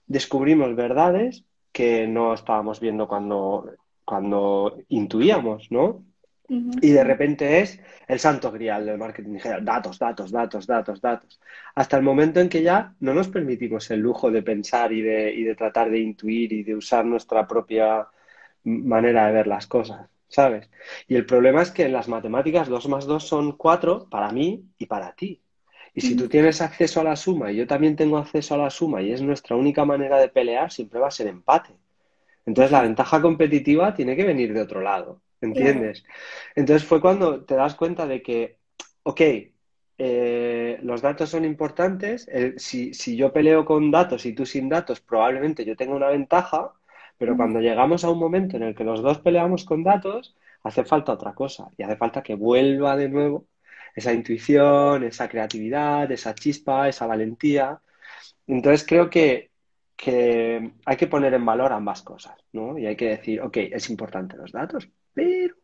descubrimos 0.06 0.74
verdades 0.74 1.44
que 1.70 2.06
no 2.06 2.34
estábamos 2.34 2.80
viendo 2.80 3.06
cuando, 3.08 3.70
cuando 4.04 4.78
intuíamos, 4.88 5.70
¿no? 5.70 6.04
Y 6.48 6.90
de 6.90 7.04
repente 7.04 7.60
es 7.60 7.80
el 8.08 8.18
santo 8.18 8.50
grial 8.50 8.84
del 8.84 8.98
marketing 8.98 9.34
digital. 9.34 9.64
Datos, 9.64 9.98
datos, 9.98 10.30
datos, 10.30 10.66
datos, 10.66 11.00
datos. 11.00 11.40
Hasta 11.74 11.96
el 11.96 12.02
momento 12.02 12.40
en 12.40 12.48
que 12.48 12.62
ya 12.62 12.94
no 13.00 13.14
nos 13.14 13.28
permitimos 13.28 13.90
el 13.90 14.00
lujo 14.00 14.30
de 14.30 14.42
pensar 14.42 14.92
y 14.92 15.00
de, 15.00 15.32
y 15.32 15.44
de 15.44 15.54
tratar 15.54 15.90
de 15.90 16.00
intuir 16.00 16.52
y 16.52 16.62
de 16.62 16.74
usar 16.74 17.04
nuestra 17.04 17.46
propia 17.46 18.06
manera 18.64 19.26
de 19.26 19.32
ver 19.32 19.46
las 19.46 19.66
cosas, 19.66 20.08
¿sabes? 20.28 20.68
Y 21.08 21.16
el 21.16 21.26
problema 21.26 21.62
es 21.62 21.70
que 21.70 21.84
en 21.84 21.92
las 21.92 22.08
matemáticas 22.08 22.68
2 22.68 22.88
más 22.88 23.06
2 23.06 23.26
son 23.26 23.52
4 23.52 24.08
para 24.10 24.30
mí 24.30 24.64
y 24.78 24.86
para 24.86 25.12
ti. 25.14 25.40
Y 25.94 26.00
si 26.00 26.16
tú 26.16 26.28
tienes 26.28 26.62
acceso 26.62 27.00
a 27.00 27.04
la 27.04 27.16
suma 27.16 27.52
y 27.52 27.56
yo 27.56 27.66
también 27.66 27.96
tengo 27.96 28.16
acceso 28.16 28.54
a 28.54 28.58
la 28.58 28.70
suma 28.70 29.02
y 29.02 29.12
es 29.12 29.20
nuestra 29.20 29.56
única 29.56 29.84
manera 29.84 30.18
de 30.18 30.28
pelear, 30.28 30.70
siempre 30.72 30.98
va 31.00 31.08
a 31.08 31.10
ser 31.10 31.26
empate. 31.26 31.74
Entonces 32.46 32.72
la 32.72 32.82
ventaja 32.82 33.20
competitiva 33.20 33.94
tiene 33.94 34.16
que 34.16 34.24
venir 34.24 34.54
de 34.54 34.62
otro 34.62 34.80
lado, 34.80 35.20
¿entiendes? 35.42 36.04
Entonces 36.54 36.86
fue 36.88 37.00
cuando 37.02 37.44
te 37.44 37.56
das 37.56 37.74
cuenta 37.74 38.06
de 38.06 38.22
que, 38.22 38.58
ok, 39.04 39.20
eh, 39.98 40.78
los 40.82 41.02
datos 41.02 41.30
son 41.30 41.44
importantes, 41.44 42.28
si, 42.56 42.94
si 42.94 43.16
yo 43.16 43.32
peleo 43.32 43.64
con 43.64 43.90
datos 43.90 44.26
y 44.26 44.34
tú 44.34 44.46
sin 44.46 44.68
datos, 44.68 45.00
probablemente 45.00 45.64
yo 45.64 45.76
tenga 45.76 45.94
una 45.94 46.08
ventaja, 46.08 46.72
pero 47.18 47.36
cuando 47.36 47.60
llegamos 47.60 48.04
a 48.04 48.10
un 48.10 48.18
momento 48.18 48.56
en 48.56 48.64
el 48.64 48.74
que 48.74 48.84
los 48.84 49.02
dos 49.02 49.18
peleamos 49.20 49.64
con 49.64 49.84
datos, 49.84 50.36
hace 50.64 50.84
falta 50.84 51.12
otra 51.12 51.34
cosa 51.34 51.70
y 51.76 51.82
hace 51.82 51.96
falta 51.96 52.22
que 52.22 52.34
vuelva 52.34 52.96
de 52.96 53.08
nuevo 53.08 53.46
esa 53.94 54.12
intuición, 54.12 55.04
esa 55.04 55.28
creatividad, 55.28 56.10
esa 56.12 56.34
chispa, 56.34 56.88
esa 56.88 57.06
valentía. 57.06 57.80
Entonces 58.46 58.86
creo 58.86 59.10
que, 59.10 59.52
que 59.96 60.72
hay 60.84 60.96
que 60.96 61.06
poner 61.06 61.34
en 61.34 61.46
valor 61.46 61.72
ambas 61.72 62.02
cosas, 62.02 62.36
¿no? 62.52 62.78
Y 62.78 62.86
hay 62.86 62.96
que 62.96 63.10
decir, 63.10 63.40
ok, 63.40 63.56
es 63.58 63.90
importante 63.90 64.36
los 64.36 64.52
datos, 64.52 64.88
pero 65.14 65.54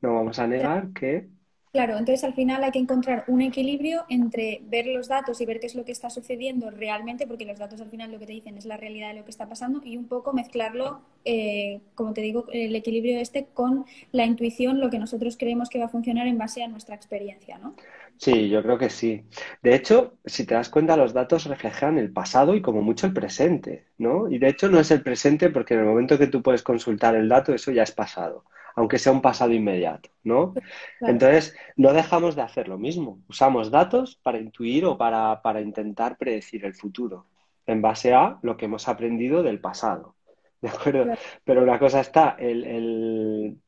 no 0.00 0.14
vamos 0.14 0.38
a 0.38 0.46
negar 0.46 0.92
que 0.92 1.28
Claro, 1.72 1.96
entonces 1.96 2.22
al 2.22 2.34
final 2.34 2.62
hay 2.62 2.70
que 2.70 2.78
encontrar 2.78 3.24
un 3.28 3.40
equilibrio 3.40 4.04
entre 4.10 4.60
ver 4.64 4.86
los 4.86 5.08
datos 5.08 5.40
y 5.40 5.46
ver 5.46 5.58
qué 5.58 5.68
es 5.68 5.74
lo 5.74 5.86
que 5.86 5.92
está 5.92 6.10
sucediendo 6.10 6.70
realmente, 6.70 7.26
porque 7.26 7.46
los 7.46 7.58
datos 7.58 7.80
al 7.80 7.88
final 7.88 8.12
lo 8.12 8.18
que 8.18 8.26
te 8.26 8.34
dicen 8.34 8.58
es 8.58 8.66
la 8.66 8.76
realidad 8.76 9.08
de 9.08 9.14
lo 9.14 9.24
que 9.24 9.30
está 9.30 9.48
pasando, 9.48 9.80
y 9.82 9.96
un 9.96 10.06
poco 10.06 10.34
mezclarlo, 10.34 11.00
eh, 11.24 11.80
como 11.94 12.12
te 12.12 12.20
digo, 12.20 12.44
el 12.52 12.76
equilibrio 12.76 13.18
este 13.20 13.46
con 13.54 13.86
la 14.10 14.26
intuición, 14.26 14.80
lo 14.80 14.90
que 14.90 14.98
nosotros 14.98 15.38
creemos 15.38 15.70
que 15.70 15.78
va 15.78 15.86
a 15.86 15.88
funcionar 15.88 16.26
en 16.26 16.36
base 16.36 16.62
a 16.62 16.68
nuestra 16.68 16.94
experiencia, 16.94 17.56
¿no? 17.56 17.74
Sí, 18.18 18.50
yo 18.50 18.62
creo 18.62 18.76
que 18.76 18.90
sí. 18.90 19.24
De 19.62 19.74
hecho, 19.74 20.18
si 20.26 20.44
te 20.44 20.54
das 20.54 20.68
cuenta, 20.68 20.98
los 20.98 21.14
datos 21.14 21.46
reflejan 21.46 21.96
el 21.96 22.12
pasado 22.12 22.54
y 22.54 22.60
como 22.60 22.82
mucho 22.82 23.06
el 23.06 23.14
presente, 23.14 23.86
¿no? 23.96 24.28
Y 24.28 24.38
de 24.38 24.48
hecho 24.48 24.68
no 24.68 24.78
es 24.78 24.90
el 24.90 25.02
presente 25.02 25.48
porque 25.48 25.72
en 25.72 25.80
el 25.80 25.86
momento 25.86 26.18
que 26.18 26.26
tú 26.26 26.42
puedes 26.42 26.62
consultar 26.62 27.16
el 27.16 27.30
dato, 27.30 27.54
eso 27.54 27.72
ya 27.72 27.82
es 27.82 27.92
pasado 27.92 28.44
aunque 28.74 28.98
sea 28.98 29.12
un 29.12 29.20
pasado 29.20 29.52
inmediato, 29.52 30.10
¿no? 30.24 30.54
Entonces, 31.00 31.54
no 31.76 31.92
dejamos 31.92 32.36
de 32.36 32.42
hacer 32.42 32.68
lo 32.68 32.78
mismo. 32.78 33.20
Usamos 33.28 33.70
datos 33.70 34.18
para 34.22 34.38
intuir 34.38 34.84
o 34.84 34.96
para, 34.96 35.60
intentar 35.60 36.16
predecir 36.16 36.64
el 36.64 36.74
futuro, 36.74 37.26
en 37.66 37.82
base 37.82 38.12
a 38.12 38.38
lo 38.42 38.56
que 38.56 38.66
hemos 38.66 38.88
aprendido 38.88 39.42
del 39.42 39.60
pasado. 39.60 40.16
¿De 40.60 40.68
acuerdo? 40.68 41.12
Pero 41.44 41.62
una 41.62 41.78
cosa 41.78 42.00
está, 42.00 42.36
el, 42.38 43.58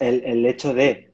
el, 0.00 0.46
hecho 0.46 0.74
de 0.74 1.12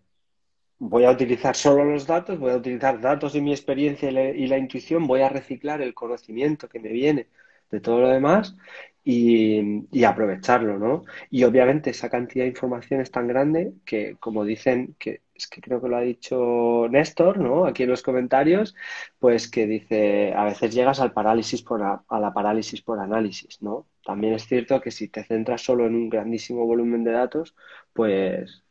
voy 0.78 1.04
a 1.04 1.10
utilizar 1.10 1.54
solo 1.54 1.84
los 1.84 2.06
datos, 2.06 2.38
voy 2.38 2.52
a 2.52 2.56
utilizar 2.56 3.00
datos 3.00 3.34
de 3.34 3.40
mi 3.40 3.52
experiencia 3.52 4.10
y 4.10 4.46
la, 4.46 4.58
intuición, 4.58 5.06
voy 5.06 5.20
a 5.20 5.28
reciclar 5.28 5.82
el 5.82 5.94
conocimiento 5.94 6.68
que 6.68 6.80
me 6.80 6.88
viene 6.88 7.28
de 7.70 7.80
todo 7.80 8.00
lo 8.00 8.08
demás 8.08 8.56
y, 9.02 10.04
aprovecharlo, 10.04 10.78
¿no? 10.78 11.04
Y 11.30 11.44
obviamente 11.44 11.90
esa 11.90 12.10
cantidad 12.10 12.44
de 12.44 12.50
información 12.50 13.00
es 13.00 13.10
tan 13.10 13.26
grande 13.28 13.72
que, 13.84 14.16
como 14.20 14.44
dicen, 14.44 14.94
que 14.98 15.22
es 15.34 15.46
que 15.46 15.60
creo 15.62 15.80
que 15.80 15.88
lo 15.88 15.96
ha 15.96 16.02
dicho 16.02 16.86
Néstor, 16.90 17.38
¿no? 17.38 17.64
Aquí 17.64 17.84
en 17.84 17.90
los 17.90 18.02
comentarios, 18.02 18.74
pues 19.18 19.50
que 19.50 19.66
dice, 19.66 20.34
a 20.34 20.44
veces 20.44 20.74
llegas 20.74 21.00
al 21.00 21.12
parálisis 21.12 21.62
por 21.62 21.82
a, 21.82 22.02
la 22.10 22.32
parálisis 22.32 22.82
por 22.82 22.98
análisis, 22.98 23.62
¿no? 23.62 23.86
También 24.04 24.34
es 24.34 24.46
cierto 24.46 24.80
que 24.80 24.90
si 24.90 25.08
te 25.08 25.24
centras 25.24 25.62
solo 25.62 25.86
en 25.86 25.94
un 25.94 26.08
grandísimo 26.10 26.66
volumen 26.66 27.04
de 27.04 27.12
datos, 27.12 27.54
pues, 27.92 28.62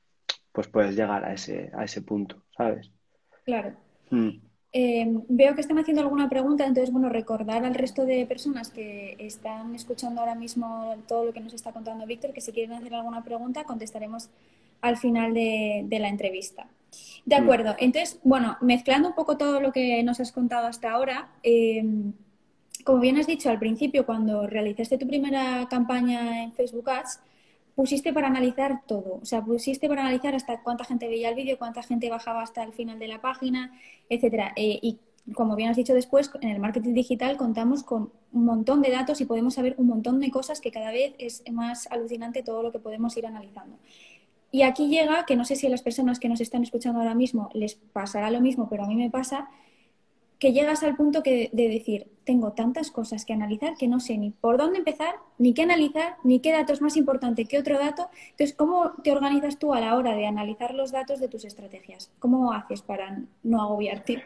pues 0.52 0.68
puedes 0.68 0.96
llegar 0.96 1.26
a 1.26 1.34
ese, 1.34 1.72
a 1.74 1.86
ese 1.86 2.02
punto, 2.02 2.44
¿sabes? 2.56 2.92
Claro. 3.46 3.74
Mm. 4.12 4.49
Em, 4.72 5.24
veo 5.28 5.56
que 5.56 5.62
están 5.62 5.80
haciendo 5.80 6.04
alguna 6.04 6.30
pregunta, 6.30 6.64
entonces, 6.64 6.92
bueno, 6.92 7.10
recordar 7.10 7.66
al 7.66 7.74
resto 7.74 8.06
de 8.06 8.26
personas 8.28 8.70
que 8.70 9.16
están 9.18 9.74
escuchando 9.74 10.22
ahora 10.22 10.36
mismo 10.36 10.96
todo 11.08 11.26
lo 11.26 11.34
que 11.34 11.40
nos 11.40 11.54
está 11.54 11.72
contando 11.72 12.06
Víctor, 12.06 12.34
que 12.34 12.42
si 12.42 12.52
quieren 12.52 12.74
hacer 12.74 12.94
alguna 12.94 13.24
pregunta, 13.24 13.64
contestaremos 13.64 14.30
al 14.82 14.98
final 14.98 15.34
de, 15.34 15.88
la 15.90 16.08
entrevista. 16.08 16.68
De 17.26 17.36
acuerdo, 17.36 17.76
entonces, 17.80 18.20
bueno, 18.24 18.58
mezclando 18.62 19.10
un 19.10 19.16
poco 19.16 19.38
todo 19.38 19.60
lo 19.60 19.72
que 19.72 20.04
nos 20.04 20.20
has 20.20 20.32
contado 20.32 20.68
hasta 20.68 20.92
ahora, 20.92 21.30
em, 21.42 22.14
como 22.86 23.00
bien 23.00 23.18
has 23.18 23.28
dicho 23.28 23.50
al 23.50 23.60
principio, 23.60 24.06
cuando 24.06 24.46
realizaste 24.48 24.98
tu 24.98 25.08
primera 25.08 25.68
campaña 25.70 26.44
en 26.44 26.54
Facebook 26.54 26.90
Ads, 26.90 27.20
pusiste 27.80 28.12
para 28.12 28.28
analizar 28.28 28.82
todo, 28.86 29.20
o 29.22 29.26
sea, 29.26 29.42
pusiste 29.42 29.88
para 29.88 30.02
analizar 30.02 30.36
hasta 30.36 30.62
cuánta 30.64 30.84
gente 30.84 31.08
veía 31.08 31.30
el 31.30 31.36
vídeo, 31.36 31.58
cuánta 31.58 31.82
gente 31.82 32.10
bajaba 32.10 32.42
hasta 32.42 32.62
el 32.62 32.74
final 32.74 33.00
de 33.00 33.08
la 33.08 33.22
página, 33.22 33.72
etcétera. 34.10 34.52
Eh, 34.58 34.80
y 34.82 34.98
como 35.34 35.56
bien 35.56 35.70
has 35.70 35.78
dicho 35.78 35.94
después, 35.94 36.30
en 36.42 36.50
el 36.50 36.60
marketing 36.60 36.94
digital 36.94 37.38
contamos 37.38 37.84
con 37.84 38.12
un 38.34 38.44
montón 38.44 38.82
de 38.82 38.92
datos 38.92 39.22
y 39.22 39.26
podemos 39.26 39.54
saber 39.54 39.76
un 39.78 39.88
montón 39.88 40.20
de 40.20 40.30
cosas 40.30 40.60
que 40.60 40.72
cada 40.72 40.92
vez 40.92 41.14
es 41.20 41.42
más 41.54 41.88
alucinante 41.90 42.44
todo 42.44 42.64
lo 42.64 42.74
que 42.74 42.80
podemos 42.80 43.16
ir 43.16 43.26
analizando. 43.26 43.78
Y 44.52 44.64
aquí 44.64 44.90
llega, 44.90 45.26
que 45.26 45.38
no 45.38 45.46
sé 45.46 45.56
si 45.56 45.68
a 45.68 45.70
las 45.70 45.82
personas 45.82 46.20
que 46.20 46.28
nos 46.28 46.42
están 46.42 46.64
escuchando 46.64 47.00
ahora 47.00 47.16
mismo 47.16 47.50
les 47.54 47.76
pasará 47.76 48.30
lo 48.30 48.42
mismo, 48.42 48.68
pero 48.68 48.84
a 48.84 48.88
mí 48.88 48.96
me 48.98 49.10
pasa, 49.10 49.48
que 50.40 50.54
llegas 50.54 50.84
al 50.84 50.96
punto 50.96 51.22
que, 51.22 51.50
de 51.52 51.68
decir, 51.68 52.08
tengo 52.24 52.54
tantas 52.54 52.92
cosas 52.92 53.26
que 53.26 53.34
analizar 53.34 53.76
que 53.78 53.88
no 53.88 54.00
sé 54.00 54.18
ni 54.18 54.32
por 54.32 54.58
dónde 54.58 54.80
empezar, 54.80 55.16
ni 55.38 55.54
qué 55.54 55.64
analizar, 55.64 56.16
ni 56.24 56.40
qué 56.40 56.54
dato 56.54 56.72
es 56.72 56.82
más 56.82 56.96
importante 56.96 57.46
que 57.46 57.60
otro 57.60 57.78
dato. 57.78 58.10
Entonces, 58.32 58.56
¿cómo 58.56 58.94
te 59.04 59.12
organizas 59.12 59.60
tú 59.60 59.74
a 59.74 59.82
la 59.82 59.96
hora 59.96 60.16
de 60.16 60.26
analizar 60.26 60.74
los 60.74 60.92
datos 60.92 61.20
de 61.20 61.28
tus 61.28 61.44
estrategias? 61.44 62.12
¿Cómo 62.20 62.54
haces 62.54 62.82
para 62.82 63.20
no 63.44 63.62
agobiarte? 63.62 64.24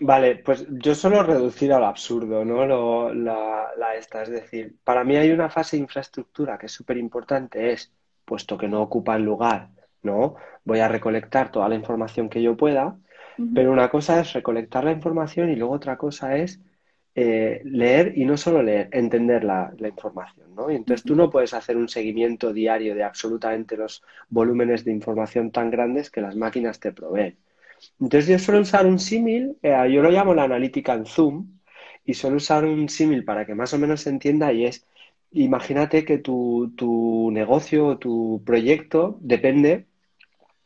Vale, 0.00 0.36
pues 0.36 0.66
yo 0.68 0.94
suelo 0.94 1.22
reducir 1.22 1.72
al 1.72 1.84
absurdo, 1.84 2.44
¿no? 2.44 2.66
Lo, 2.66 3.14
la, 3.14 3.94
esta, 3.96 4.22
es 4.22 4.30
decir, 4.30 4.76
para 4.82 5.04
mí 5.04 5.16
hay 5.16 5.30
una 5.30 5.50
fase 5.50 5.76
de 5.76 5.82
infraestructura 5.82 6.58
que 6.58 6.66
es 6.66 6.72
súper 6.72 6.96
importante, 6.96 7.72
es, 7.72 7.92
puesto 8.24 8.58
que 8.58 8.66
no 8.66 8.82
ocupa 8.82 9.14
el 9.14 9.22
lugar, 9.22 9.68
¿no? 10.02 10.34
Voy 10.64 10.80
a 10.80 10.88
recolectar 10.88 11.52
toda 11.52 11.68
la 11.68 11.76
información 11.76 12.28
que 12.28 12.42
yo 12.42 12.56
pueda, 12.56 12.96
pero 13.54 13.72
una 13.72 13.88
cosa 13.88 14.20
es 14.20 14.32
recolectar 14.32 14.84
la 14.84 14.92
información 14.92 15.50
y 15.50 15.56
luego 15.56 15.74
otra 15.74 15.96
cosa 15.96 16.36
es 16.36 16.60
eh, 17.14 17.60
leer 17.64 18.12
y 18.16 18.24
no 18.24 18.36
solo 18.36 18.62
leer, 18.62 18.88
entender 18.92 19.44
la, 19.44 19.72
información, 19.78 20.54
¿no? 20.54 20.70
Y 20.70 20.76
entonces 20.76 21.04
tú 21.04 21.14
no 21.14 21.30
puedes 21.30 21.54
hacer 21.54 21.76
un 21.76 21.88
seguimiento 21.88 22.52
diario 22.52 22.94
de 22.94 23.04
absolutamente 23.04 23.76
los 23.76 24.02
volúmenes 24.28 24.84
de 24.84 24.92
información 24.92 25.50
tan 25.50 25.70
grandes 25.70 26.10
que 26.10 26.20
las 26.20 26.36
máquinas 26.36 26.80
te 26.80 26.92
proveen. 26.92 27.38
Entonces 28.00 28.28
yo 28.28 28.38
suelo 28.38 28.60
usar 28.62 28.86
un 28.86 28.98
símil, 28.98 29.56
eh, 29.62 29.76
yo 29.92 30.02
lo 30.02 30.10
llamo 30.10 30.34
la 30.34 30.44
analítica 30.44 30.94
en 30.94 31.06
Zoom, 31.06 31.54
y 32.04 32.14
suelo 32.14 32.36
usar 32.36 32.64
un 32.64 32.88
símil 32.88 33.24
para 33.24 33.46
que 33.46 33.54
más 33.54 33.72
o 33.74 33.78
menos 33.78 34.02
se 34.02 34.10
entienda 34.10 34.52
y 34.52 34.66
es, 34.66 34.86
imagínate 35.32 36.04
que 36.04 36.18
tu, 36.18 36.72
tu 36.76 37.30
negocio 37.32 37.86
o 37.86 37.98
tu 37.98 38.42
proyecto 38.44 39.18
depende 39.20 39.86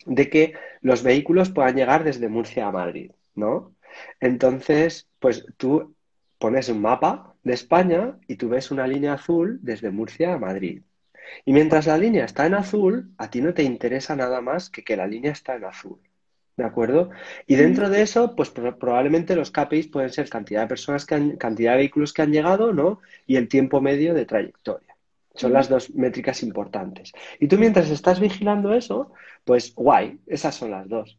de 0.08 0.28
que 0.28 0.54
los 0.80 1.02
vehículos 1.02 1.50
puedan 1.50 1.76
llegar 1.76 2.02
desde 2.04 2.28
Murcia 2.28 2.66
a 2.66 2.72
Madrid, 2.72 3.12
¿no? 3.34 3.74
Entonces, 4.20 5.08
pues 5.18 5.46
tú 5.56 5.94
pones 6.38 6.68
un 6.68 6.80
mapa 6.80 7.34
de 7.42 7.54
España 7.54 8.18
y 8.26 8.36
tú 8.36 8.48
ves 8.48 8.70
una 8.70 8.86
línea 8.86 9.14
azul 9.14 9.58
desde 9.62 9.90
Murcia 9.90 10.34
a 10.34 10.38
Madrid. 10.38 10.82
Y 11.44 11.52
mientras 11.52 11.86
la 11.86 11.98
línea 11.98 12.24
está 12.24 12.46
en 12.46 12.54
azul, 12.54 13.12
a 13.18 13.30
ti 13.30 13.40
no 13.42 13.52
te 13.52 13.62
interesa 13.62 14.16
nada 14.16 14.40
más 14.40 14.70
que 14.70 14.82
que 14.82 14.96
la 14.96 15.06
línea 15.06 15.32
está 15.32 15.56
en 15.56 15.64
azul. 15.64 16.00
¿De 16.56 16.64
acuerdo? 16.64 17.10
Y 17.46 17.54
dentro 17.54 17.88
de 17.88 18.02
eso, 18.02 18.34
pues 18.34 18.50
probablemente 18.50 19.36
los 19.36 19.52
KPIs 19.52 19.88
pueden 19.88 20.10
ser 20.10 20.28
cantidad 20.28 20.62
de 20.62 20.66
personas 20.66 21.06
que 21.06 21.14
han, 21.14 21.36
cantidad 21.36 21.72
de 21.72 21.78
vehículos 21.78 22.12
que 22.12 22.22
han 22.22 22.32
llegado, 22.32 22.72
¿no? 22.72 23.00
Y 23.26 23.36
el 23.36 23.46
tiempo 23.46 23.80
medio 23.80 24.12
de 24.12 24.26
trayectoria. 24.26 24.87
Son 25.38 25.52
las 25.52 25.68
dos 25.68 25.94
métricas 25.94 26.42
importantes. 26.42 27.12
Y 27.40 27.48
tú 27.48 27.58
mientras 27.58 27.90
estás 27.90 28.20
vigilando 28.20 28.74
eso, 28.74 29.12
pues 29.44 29.74
guay, 29.74 30.18
esas 30.26 30.54
son 30.54 30.72
las 30.72 30.88
dos. 30.88 31.18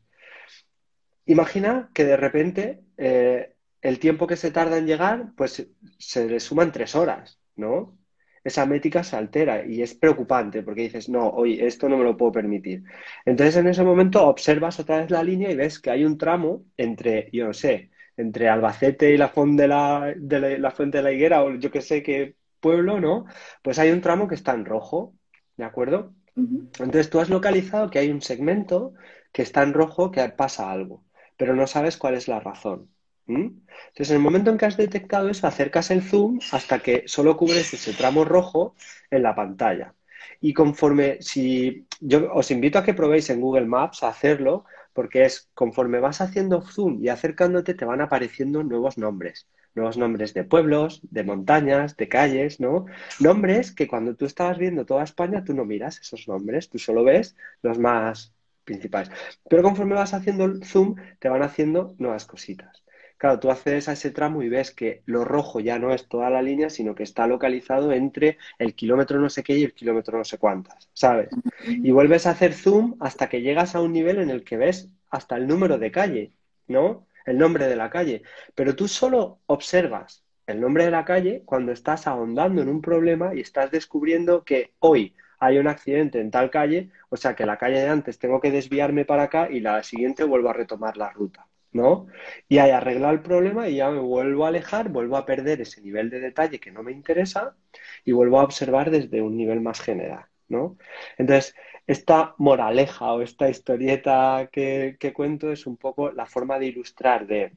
Imagina 1.26 1.90
que 1.94 2.06
de 2.06 2.18
repente 2.18 2.82
eh, 2.98 3.56
el 3.82 4.00
tiempo 4.00 4.28
que 4.28 4.36
se 4.36 4.52
tarda 4.52 4.78
en 4.78 4.88
llegar, 4.88 5.32
pues 5.38 5.68
se 5.98 6.28
le 6.28 6.40
suman 6.40 6.72
tres 6.72 6.96
horas, 6.96 7.40
¿no? 7.56 8.00
esa 8.44 8.66
métrica 8.66 9.04
se 9.04 9.16
altera 9.16 9.66
y 9.66 9.82
es 9.82 9.94
preocupante 9.96 10.64
porque 10.64 10.84
dices, 10.84 11.10
no, 11.10 11.30
oye, 11.30 11.66
esto 11.66 11.90
no 11.90 11.98
me 11.98 12.04
lo 12.04 12.18
puedo 12.18 12.32
permitir. 12.32 12.84
Entonces 13.26 13.58
en 13.58 13.68
ese 13.68 13.84
momento 13.84 14.26
observas 14.28 14.80
otra 14.80 15.00
vez 15.00 15.12
la 15.12 15.24
línea 15.24 15.52
y 15.52 15.56
ves 15.56 15.80
que 15.80 15.92
hay 15.92 16.06
un 16.06 16.18
tramo 16.18 16.66
entre, 16.78 17.30
yo 17.32 17.46
no 17.48 17.54
sé, 17.54 17.92
entre 18.18 18.50
Albacete 18.50 19.14
y 19.14 19.18
la, 19.18 19.30
Fuente 19.30 19.64
de 19.64 19.68
la, 19.70 20.14
de 20.16 20.60
la, 20.60 20.72
Fuente 20.72 20.98
de 20.98 21.04
la 21.04 21.12
Higuera 21.12 21.44
o 21.44 21.56
yo 21.56 21.72
que 21.72 21.82
sé 21.82 22.04
qué 22.04 22.36
pueblo, 22.60 23.00
¿no? 23.00 23.26
Pues 23.62 23.80
hay 23.80 23.92
un 23.92 24.02
tramo 24.02 24.28
que 24.28 24.36
está 24.36 24.54
en 24.54 24.66
rojo, 24.66 25.14
¿de 25.58 25.66
acuerdo? 25.66 26.14
Entonces 26.36 27.10
tú 27.10 27.20
has 27.20 27.30
localizado 27.30 27.90
que 27.90 28.00
hay 28.00 28.10
un 28.10 28.22
segmento 28.22 28.94
que 29.32 29.42
está 29.42 29.64
en 29.64 29.74
rojo 29.74 30.12
que 30.12 30.28
pasa 30.30 30.72
algo, 30.72 31.04
pero 31.38 31.56
no 31.56 31.68
sabes 31.68 31.98
cuál 31.98 32.16
es 32.16 32.28
la 32.28 32.40
razón. 32.40 32.90
Entonces, 33.30 34.10
en 34.10 34.16
el 34.16 34.24
momento 34.24 34.50
en 34.50 34.58
que 34.58 34.66
has 34.66 34.78
detectado 34.78 35.30
eso, 35.30 35.46
acercas 35.46 35.92
el 35.92 36.02
zoom 36.02 36.40
hasta 36.52 36.80
que 36.80 37.04
solo 37.06 37.38
cubres 37.38 37.74
ese 37.74 37.94
tramo 37.94 38.26
rojo 38.26 38.76
en 39.12 39.24
la 39.24 39.36
pantalla. 39.36 39.94
Y 40.42 40.54
conforme, 40.54 41.22
si 41.22 41.86
yo 42.00 42.34
os 42.34 42.50
invito 42.52 42.80
a 42.80 42.84
que 42.84 42.94
probéis 42.94 43.30
en 43.30 43.42
Google 43.42 43.68
Maps 43.68 44.04
a 44.04 44.10
hacerlo, 44.10 44.66
porque 44.94 45.26
es 45.26 45.50
conforme 45.54 46.00
vas 46.00 46.22
haciendo 46.22 46.62
zoom 46.62 47.04
y 47.04 47.10
acercándote, 47.10 47.74
te 47.76 47.86
van 47.86 48.02
apareciendo 48.02 48.64
nuevos 48.64 48.98
nombres. 48.98 49.48
Nuevos 49.80 49.98
nombres 49.98 50.34
de 50.34 50.44
pueblos, 50.44 51.00
de 51.10 51.24
montañas, 51.24 51.96
de 51.96 52.10
calles, 52.10 52.60
¿no? 52.60 52.86
Nombres 53.22 53.72
que 53.72 53.88
cuando 53.88 54.14
tú 54.14 54.26
estabas 54.26 54.58
viendo 54.58 54.86
toda 54.86 55.06
España, 55.06 55.46
tú 55.46 55.54
no 55.54 55.64
miras 55.64 56.02
esos 56.02 56.28
nombres, 56.28 56.70
tú 56.70 56.78
solo 56.78 57.06
ves 57.06 57.38
los 57.62 57.80
más 57.80 58.34
principales. 58.66 59.10
Pero 59.50 59.64
conforme 59.64 59.96
vas 59.96 60.14
haciendo 60.14 60.44
el 60.44 60.66
zoom, 60.66 60.96
te 61.20 61.30
van 61.30 61.44
haciendo 61.44 61.96
nuevas 61.98 62.26
cositas. 62.26 62.84
Claro, 63.18 63.40
tú 63.40 63.50
haces 63.52 63.88
a 63.88 63.94
ese 63.94 64.12
tramo 64.12 64.44
y 64.44 64.50
ves 64.50 64.72
que 64.72 65.02
lo 65.06 65.24
rojo 65.24 65.62
ya 65.62 65.80
no 65.80 65.94
es 65.94 66.10
toda 66.10 66.30
la 66.30 66.42
línea, 66.42 66.70
sino 66.70 66.94
que 66.94 67.04
está 67.04 67.26
localizado 67.26 67.94
entre 67.94 68.38
el 68.58 68.76
kilómetro 68.76 69.18
no 69.22 69.30
sé 69.30 69.44
qué 69.44 69.58
y 69.58 69.64
el 69.64 69.74
kilómetro 69.74 70.18
no 70.18 70.26
sé 70.26 70.38
cuántas, 70.38 70.90
¿sabes? 70.92 71.30
Y 71.66 71.92
vuelves 71.92 72.28
a 72.28 72.32
hacer 72.32 72.54
zoom 72.54 72.96
hasta 73.00 73.30
que 73.30 73.42
llegas 73.42 73.76
a 73.76 73.82
un 73.82 73.94
nivel 73.94 74.20
en 74.20 74.30
el 74.30 74.44
que 74.44 74.58
ves 74.58 74.90
hasta 75.10 75.38
el 75.38 75.48
número 75.48 75.78
de 75.78 75.90
calle, 75.92 76.34
¿no? 76.68 77.08
El 77.26 77.38
nombre 77.38 77.68
de 77.68 77.76
la 77.76 77.90
calle. 77.90 78.24
Pero 78.56 78.76
tú 78.76 78.88
solo 78.88 79.40
observas 79.48 80.24
el 80.48 80.60
nombre 80.60 80.86
de 80.86 80.92
la 80.92 81.06
calle 81.06 81.44
cuando 81.46 81.72
estás 81.72 82.08
ahondando 82.08 82.62
en 82.62 82.70
un 82.70 82.82
problema 82.82 83.36
y 83.36 83.42
estás 83.42 83.72
descubriendo 83.72 84.44
que 84.44 84.74
hoy 84.80 85.16
hay 85.40 85.58
un 85.58 85.68
accidente 85.68 86.20
en 86.20 86.32
tal 86.32 86.50
calle, 86.50 86.90
o 87.10 87.18
sea 87.18 87.36
que 87.36 87.46
la 87.46 87.58
calle 87.58 87.80
de 87.80 87.88
antes 87.88 88.20
tengo 88.20 88.42
que 88.42 88.52
desviarme 88.52 89.06
para 89.06 89.24
acá 89.24 89.50
y 89.50 89.60
la 89.60 89.84
siguiente 89.84 90.24
vuelvo 90.24 90.50
a 90.50 90.54
retomar 90.54 90.98
la 90.98 91.12
ruta. 91.12 91.48
¿no? 91.72 92.08
Y 92.48 92.58
ahí 92.58 92.72
arreglado 92.72 93.14
el 93.14 93.22
problema 93.22 93.70
y 93.70 93.76
ya 93.78 93.92
me 93.92 94.00
vuelvo 94.00 94.46
a 94.46 94.50
alejar, 94.50 94.90
vuelvo 94.90 95.18
a 95.18 95.26
perder 95.26 95.62
ese 95.62 95.82
nivel 95.82 96.10
de 96.10 96.20
detalle 96.20 96.60
que 96.60 96.72
no 96.72 96.84
me 96.84 96.92
interesa 96.92 97.56
y 98.04 98.12
vuelvo 98.12 98.40
a 98.40 98.44
observar 98.44 98.90
desde 98.92 99.22
un 99.22 99.38
nivel 99.38 99.62
más 99.62 99.80
general, 99.80 100.26
¿no? 100.50 100.78
Entonces, 101.18 101.56
esta 101.88 102.36
moraleja 102.38 103.14
o 103.14 103.22
esta 103.22 103.50
historieta 103.50 104.50
que, 104.52 104.98
que 105.00 105.14
cuento 105.14 105.52
es 105.52 105.66
un 105.66 105.78
poco 105.78 106.12
la 106.12 106.26
forma 106.26 106.60
de 106.60 106.68
ilustrar 106.68 107.26
de, 107.28 107.54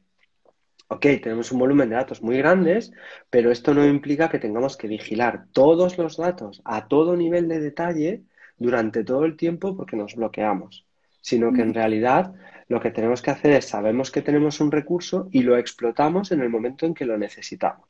ok, 0.89 1.07
tenemos 1.23 1.51
un 1.53 1.59
volumen 1.59 1.89
de 1.89 1.97
datos 1.97 2.23
muy 2.23 2.37
grandes, 2.39 2.93
pero 3.31 3.51
esto 3.51 3.75
no 3.75 3.85
implica 3.87 4.29
que 4.29 4.39
tengamos 4.39 4.77
que 4.77 4.89
vigilar 4.89 5.47
todos 5.53 5.99
los 5.99 6.17
datos 6.17 6.63
a 6.65 6.87
todo 6.89 7.17
nivel 7.17 7.49
de 7.49 7.61
detalle 7.61 8.23
durante 8.59 9.03
todo 9.03 9.25
el 9.25 9.37
tiempo 9.37 9.77
porque 9.77 9.97
nos 9.97 10.15
bloqueamos, 10.15 10.87
sino 11.21 11.53
que 11.53 11.63
en 11.63 11.75
realidad 11.75 12.35
lo 12.69 12.81
que 12.81 12.91
tenemos 12.91 13.23
que 13.23 13.31
hacer 13.31 13.53
es, 13.53 13.67
sabemos 13.67 14.11
que 14.11 14.23
tenemos 14.23 14.61
un 14.61 14.71
recurso 14.71 15.29
y 15.31 15.43
lo 15.43 15.57
explotamos 15.57 16.33
en 16.33 16.41
el 16.41 16.49
momento 16.49 16.87
en 16.87 16.95
que 16.95 17.05
lo 17.05 17.19
necesitamos. 17.19 17.87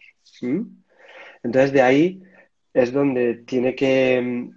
Entonces, 1.43 1.73
de 1.73 1.83
ahí 1.83 2.23
es 2.73 2.93
donde 2.93 3.35
tiene 3.35 3.75
que 3.75 4.51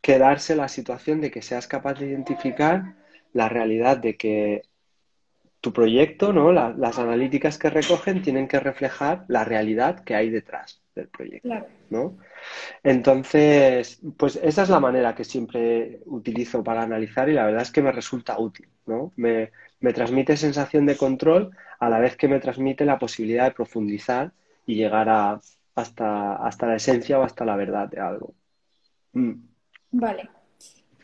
quedarse 0.00 0.56
la 0.56 0.68
situación 0.68 1.20
de 1.20 1.30
que 1.30 1.42
seas 1.42 1.66
capaz 1.66 1.94
de 1.94 2.06
identificar 2.06 2.94
la 3.32 3.48
realidad 3.48 3.98
de 3.98 4.16
que 4.16 4.62
tu 5.60 5.72
proyecto, 5.72 6.32
¿no? 6.32 6.52
las 6.52 6.98
analíticas 6.98 7.58
que 7.58 7.68
recogen 7.68 8.22
tienen 8.22 8.48
que 8.48 8.60
reflejar 8.60 9.24
la 9.28 9.44
realidad 9.44 10.02
que 10.04 10.14
hay 10.14 10.30
detrás 10.30 10.82
del 10.94 11.08
proyecto, 11.08 11.48
¿no? 11.90 12.16
Entonces, 12.82 14.00
pues 14.16 14.36
esa 14.42 14.62
es 14.62 14.70
la 14.70 14.80
manera 14.80 15.14
que 15.14 15.24
siempre 15.24 16.00
utilizo 16.06 16.64
para 16.64 16.82
analizar 16.82 17.28
y 17.28 17.34
la 17.34 17.44
verdad 17.44 17.62
es 17.62 17.70
que 17.70 17.82
me 17.82 17.92
resulta 17.92 18.38
útil, 18.38 18.68
¿no? 18.86 19.12
Me, 19.16 19.52
me 19.80 19.92
transmite 19.92 20.36
sensación 20.38 20.86
de 20.86 20.96
control 20.96 21.50
a 21.78 21.90
la 21.90 21.98
vez 21.98 22.16
que 22.16 22.28
me 22.28 22.40
transmite 22.40 22.86
la 22.86 22.98
posibilidad 22.98 23.44
de 23.44 23.52
profundizar 23.52 24.32
y 24.64 24.76
llegar 24.76 25.10
a, 25.10 25.40
hasta, 25.74 26.36
hasta 26.36 26.66
la 26.66 26.76
esencia 26.76 27.18
o 27.18 27.22
hasta 27.22 27.44
la 27.44 27.56
verdad 27.56 27.88
de 27.88 28.00
algo. 28.00 28.34
Mm. 29.12 29.49
Vale. 29.92 30.30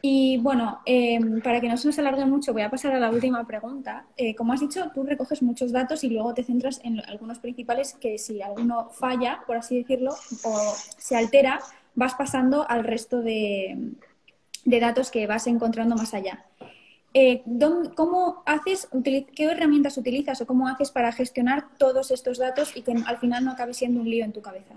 Y 0.03 0.39
bueno, 0.39 0.83
em, 0.85 1.41
para 1.41 1.61
que 1.61 1.69
no 1.69 1.77
se 1.77 1.89
nos 1.89 1.99
alargue 1.99 2.25
mucho, 2.27 2.53
voy 2.53 2.63
a 2.63 2.71
pasar 2.71 2.93
a 2.95 3.01
la 3.01 3.11
última 3.11 3.45
pregunta. 3.45 4.07
Eh, 4.17 4.37
como 4.37 4.53
has 4.53 4.61
dicho, 4.61 4.89
tú 4.95 5.03
recoges 5.03 5.43
muchos 5.43 5.73
datos 5.73 6.05
y 6.05 6.11
luego 6.11 6.33
te 6.33 6.45
centras 6.45 6.81
en 6.85 7.01
algunos 7.09 7.41
principales 7.41 7.95
que 7.95 8.19
si 8.19 8.41
alguno 8.41 8.91
falla, 8.91 9.43
por 9.47 9.57
así 9.57 9.79
decirlo, 9.79 10.15
o 10.45 10.75
se 10.97 11.17
altera, 11.17 11.59
vas 11.97 12.15
pasando 12.15 12.69
al 12.69 12.85
resto 12.85 13.21
de, 13.21 13.95
datos 14.65 15.11
que 15.11 15.27
vas 15.27 15.47
encontrando 15.49 15.97
más 15.97 16.15
allá. 16.15 16.45
Eh, 17.13 17.43
¿cómo 17.97 18.43
haces, 18.47 18.89
qué 19.03 19.45
herramientas 19.45 19.97
utilizas 19.97 20.41
o 20.41 20.47
cómo 20.47 20.69
haces 20.69 20.91
para 20.91 21.11
gestionar 21.11 21.77
todos 21.79 22.11
estos 22.11 22.39
datos 22.39 22.77
y 22.77 22.83
que 22.83 22.95
al 23.07 23.17
final 23.19 23.45
no 23.45 23.53
acabe 23.53 23.75
siendo 23.75 24.01
un 24.01 24.09
lío 24.09 24.25
en 24.25 24.33
tu 24.33 24.43
cabeza? 24.43 24.75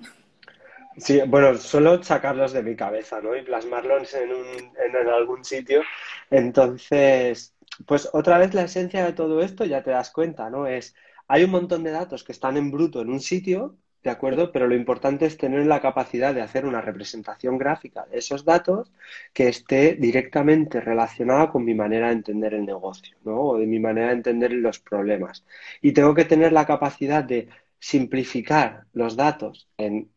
Sí, 0.99 1.21
bueno, 1.27 1.55
suelo 1.57 2.01
sacarlos 2.03 2.51
de 2.51 2.61
mi 2.63 2.75
cabeza, 2.75 3.21
¿no? 3.21 3.35
Y 3.35 3.43
plasmarlos 3.43 4.13
en, 4.15 4.31
en 4.31 5.07
algún 5.09 5.45
sitio. 5.45 5.81
Entonces, 6.29 7.55
pues 7.85 8.09
otra 8.13 8.37
vez 8.37 8.53
la 8.53 8.63
esencia 8.63 9.05
de 9.05 9.13
todo 9.13 9.41
esto, 9.41 9.63
ya 9.65 9.81
te 9.83 9.91
das 9.91 10.11
cuenta, 10.11 10.49
¿no? 10.49 10.67
Es, 10.67 10.95
hay 11.27 11.43
un 11.45 11.51
montón 11.51 11.83
de 11.83 11.91
datos 11.91 12.23
que 12.23 12.33
están 12.33 12.57
en 12.57 12.71
bruto 12.71 13.01
en 13.01 13.09
un 13.11 13.21
sitio 13.21 13.77
¿de 14.03 14.09
acuerdo? 14.09 14.51
Pero 14.51 14.67
lo 14.67 14.75
importante 14.75 15.25
es 15.25 15.37
tener 15.37 15.65
la 15.67 15.81
capacidad 15.81 16.33
de 16.33 16.41
hacer 16.41 16.65
una 16.65 16.81
representación 16.81 17.57
gráfica 17.57 18.05
de 18.05 18.17
esos 18.19 18.45
datos 18.45 18.91
que 19.33 19.49
esté 19.49 19.95
directamente 19.95 20.79
relacionada 20.81 21.49
con 21.51 21.65
mi 21.65 21.73
manera 21.75 22.07
de 22.07 22.13
entender 22.13 22.53
el 22.53 22.65
negocio, 22.65 23.17
¿no? 23.25 23.41
O 23.41 23.57
de 23.57 23.67
mi 23.67 23.79
manera 23.79 24.07
de 24.07 24.13
entender 24.13 24.53
los 24.53 24.79
problemas. 24.79 25.45
Y 25.81 25.91
tengo 25.93 26.13
que 26.15 26.25
tener 26.25 26.51
la 26.53 26.65
capacidad 26.65 27.23
de 27.23 27.49
simplificar 27.79 28.85
los 28.93 29.15
datos 29.15 29.69
en 29.77 30.09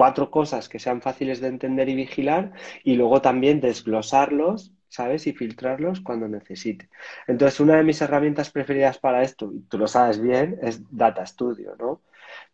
cuatro 0.00 0.30
cosas 0.30 0.68
que 0.68 0.78
sean 0.78 1.02
fáciles 1.02 1.40
de 1.40 1.48
entender 1.48 1.88
y 1.88 1.96
vigilar 1.96 2.52
y 2.84 2.94
luego 2.94 3.20
también 3.20 3.60
desglosarlos 3.60 4.72
¿sabes? 4.90 5.26
Y 5.26 5.34
filtrarlos 5.34 6.00
cuando 6.00 6.28
necesite. 6.28 6.88
Entonces, 7.26 7.60
una 7.60 7.76
de 7.76 7.84
mis 7.84 8.00
herramientas 8.00 8.50
preferidas 8.50 8.96
para 8.98 9.22
esto, 9.22 9.52
y 9.52 9.60
tú 9.68 9.76
lo 9.76 9.86
sabes 9.86 10.18
bien, 10.18 10.58
es 10.62 10.80
Data 10.90 11.26
Studio, 11.26 11.76
¿no? 11.78 12.00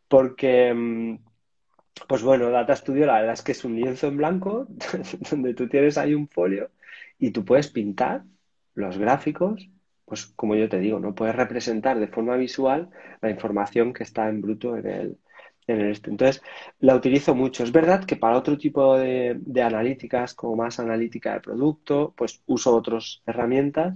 porque, 0.08 0.72
mm, 0.72 1.18
pues 2.08 2.22
bueno, 2.22 2.50
Data 2.50 2.76
Studio 2.76 3.06
la 3.06 3.14
verdad 3.14 3.34
es 3.34 3.42
que 3.42 3.52
es 3.52 3.64
un 3.64 3.76
lienzo 3.76 4.08
en 4.08 4.16
blanco 4.16 4.66
donde 5.30 5.54
tú 5.54 5.68
tienes 5.68 5.98
ahí 5.98 6.14
un 6.14 6.28
folio 6.28 6.70
y 7.18 7.30
tú 7.30 7.44
puedes 7.44 7.68
pintar 7.68 8.24
los 8.74 8.98
gráficos, 8.98 9.68
pues 10.04 10.26
como 10.26 10.56
yo 10.56 10.68
te 10.68 10.78
digo, 10.78 11.00
no 11.00 11.14
puedes 11.14 11.34
representar 11.34 11.98
de 11.98 12.08
forma 12.08 12.36
visual 12.36 12.90
la 13.22 13.30
información 13.30 13.92
que 13.92 14.02
está 14.04 14.28
en 14.28 14.40
bruto 14.42 14.76
en 14.76 14.86
el, 14.86 15.18
en 15.66 15.80
el 15.80 15.90
este. 15.90 16.10
Entonces, 16.10 16.42
la 16.80 16.94
utilizo 16.94 17.34
mucho. 17.34 17.64
Es 17.64 17.72
verdad 17.72 18.04
que 18.04 18.16
para 18.16 18.36
otro 18.38 18.56
tipo 18.58 18.96
de, 18.98 19.40
analíticas, 19.62 20.34
como 20.34 20.56
más 20.56 20.80
analítica 20.80 21.34
de 21.34 21.40
producto, 21.40 22.14
pues 22.16 22.42
uso 22.46 22.74
otras 22.76 23.22
herramientas, 23.26 23.94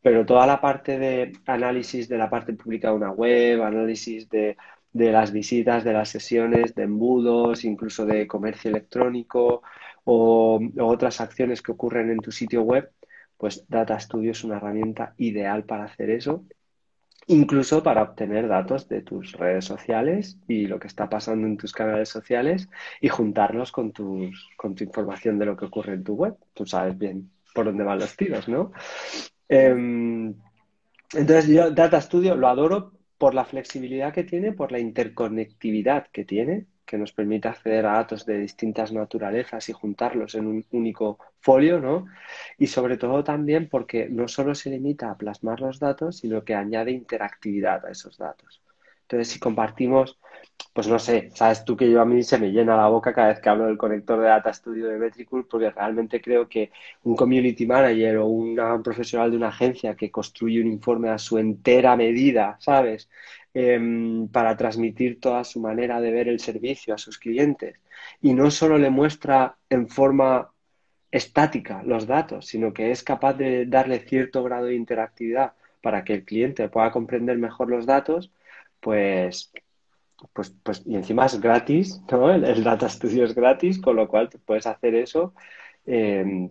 pero 0.00 0.26
toda 0.26 0.46
la 0.46 0.60
parte 0.60 0.98
de 0.98 1.32
análisis 1.46 2.08
de 2.08 2.18
la 2.18 2.30
parte 2.30 2.52
pública 2.54 2.88
de 2.88 2.94
una 2.96 3.10
web, 3.12 3.62
análisis 3.62 4.28
de 4.28 4.56
de 4.92 5.12
las 5.12 5.32
visitas, 5.32 5.84
de 5.84 5.92
las 5.92 6.10
sesiones, 6.10 6.74
de 6.74 6.84
embudos, 6.84 7.64
incluso 7.64 8.06
de 8.06 8.26
comercio 8.26 8.70
electrónico 8.70 9.62
o, 10.04 10.60
otras 10.80 11.20
acciones 11.20 11.62
que 11.62 11.72
ocurren 11.72 12.10
en 12.10 12.18
tu 12.18 12.32
sitio 12.32 12.62
web, 12.62 12.90
pues 13.36 13.64
Data 13.68 13.98
Studio 13.98 14.32
es 14.32 14.44
una 14.44 14.56
herramienta 14.56 15.14
ideal 15.18 15.64
para 15.64 15.84
hacer 15.84 16.10
eso, 16.10 16.44
incluso 17.26 17.82
para 17.82 18.02
obtener 18.02 18.48
datos 18.48 18.88
de 18.88 19.02
tus 19.02 19.32
redes 19.32 19.64
sociales 19.64 20.38
y 20.48 20.66
lo 20.66 20.78
que 20.78 20.88
está 20.88 21.08
pasando 21.08 21.46
en 21.46 21.56
tus 21.56 21.72
canales 21.72 22.08
sociales 22.08 22.68
y 23.00 23.08
juntarlos 23.08 23.72
con, 23.72 23.92
tus, 23.92 24.50
con 24.56 24.74
tu 24.74 24.84
información 24.84 25.38
de 25.38 25.46
lo 25.46 25.56
que 25.56 25.66
ocurre 25.66 25.94
en 25.94 26.04
tu 26.04 26.14
web. 26.14 26.36
Tú 26.54 26.66
sabes 26.66 26.98
bien 26.98 27.30
por 27.54 27.66
dónde 27.66 27.84
van 27.84 27.98
los 27.98 28.16
tiros, 28.16 28.48
¿no? 28.48 28.72
Em, 29.48 30.34
entonces 31.12 31.48
yo 31.48 31.70
Data 31.70 32.00
Studio 32.00 32.34
lo 32.34 32.48
adoro 32.48 32.92
por 33.18 33.34
la 33.34 33.44
flexibilidad 33.44 34.12
que 34.12 34.24
tiene, 34.24 34.52
por 34.52 34.72
la 34.72 34.78
interconectividad 34.78 36.08
que 36.08 36.24
tiene, 36.24 36.66
que 36.92 36.98
nos 36.98 37.14
permite 37.14 37.48
acceder 37.48 37.86
a 37.86 37.94
datos 37.94 38.26
de 38.26 38.36
distintas 38.38 38.92
naturalezas 38.92 39.66
y 39.70 39.72
juntarlos 39.72 40.34
en 40.34 40.46
un 40.46 40.62
único 40.72 41.18
folio, 41.40 41.80
¿no? 41.80 42.04
Y 42.58 42.66
sobre 42.66 42.98
todo 42.98 43.24
también 43.24 43.70
porque 43.70 44.10
no 44.10 44.28
solo 44.28 44.54
se 44.54 44.68
limita 44.68 45.10
a 45.10 45.16
plasmar 45.16 45.58
los 45.60 45.78
datos, 45.78 46.18
sino 46.18 46.44
que 46.44 46.54
añade 46.54 46.90
interactividad 46.90 47.86
a 47.86 47.90
esos 47.90 48.18
datos. 48.18 48.62
Entonces, 49.04 49.28
si 49.28 49.40
compartimos, 49.40 50.18
pues 50.74 50.86
no 50.86 50.98
sé, 50.98 51.30
sabes 51.34 51.64
tú 51.64 51.78
que 51.78 51.90
yo 51.90 52.02
a 52.02 52.04
mí 52.04 52.22
se 52.22 52.38
me 52.38 52.52
llena 52.52 52.76
la 52.76 52.88
boca 52.88 53.14
cada 53.14 53.28
vez 53.28 53.40
que 53.40 53.48
hablo 53.48 53.64
del 53.64 53.78
conector 53.78 54.20
de 54.20 54.26
Data 54.26 54.52
Studio 54.52 54.88
de 54.88 54.98
Metricool, 54.98 55.46
porque 55.46 55.70
realmente 55.70 56.20
creo 56.20 56.46
que 56.46 56.72
un 57.04 57.16
community 57.16 57.66
manager 57.66 58.18
o 58.18 58.26
un 58.26 58.54
profesional 58.82 59.30
de 59.30 59.38
una 59.38 59.48
agencia 59.48 59.96
que 59.96 60.10
construye 60.10 60.60
un 60.60 60.66
informe 60.66 61.08
a 61.08 61.16
su 61.16 61.38
entera 61.38 61.96
medida, 61.96 62.56
¿sabes? 62.60 63.08
Em, 63.54 64.28
para 64.28 64.56
transmitir 64.56 65.20
toda 65.20 65.44
su 65.44 65.60
manera 65.60 66.00
de 66.00 66.10
ver 66.10 66.26
el 66.26 66.40
servicio 66.40 66.94
a 66.94 66.98
sus 66.98 67.18
clientes 67.18 67.78
y 68.22 68.32
no 68.32 68.50
solo 68.50 68.78
le 68.78 68.88
muestra 68.88 69.58
en 69.68 69.88
forma 69.88 70.50
estática 71.10 71.82
los 71.82 72.06
datos, 72.06 72.46
sino 72.46 72.72
que 72.72 72.90
es 72.90 73.02
capaz 73.02 73.34
de 73.34 73.66
darle 73.66 73.98
cierto 74.00 74.42
grado 74.42 74.66
de 74.66 74.74
interactividad 74.74 75.52
para 75.82 76.02
que 76.02 76.14
el 76.14 76.24
cliente 76.24 76.70
pueda 76.70 76.90
comprender 76.90 77.36
mejor 77.36 77.68
los 77.68 77.84
datos, 77.84 78.32
pues, 78.80 79.52
pues, 80.32 80.54
pues 80.62 80.82
y 80.86 80.94
encima 80.94 81.26
es 81.26 81.38
gratis, 81.38 82.00
¿no? 82.10 82.32
El, 82.32 82.64
Data 82.64 82.88
Studio 82.88 83.24
es 83.24 83.34
gratis, 83.34 83.78
con 83.78 83.96
lo 83.96 84.08
cual 84.08 84.30
puedes 84.46 84.66
hacer 84.66 84.94
eso. 84.94 85.34
Em, 85.84 86.50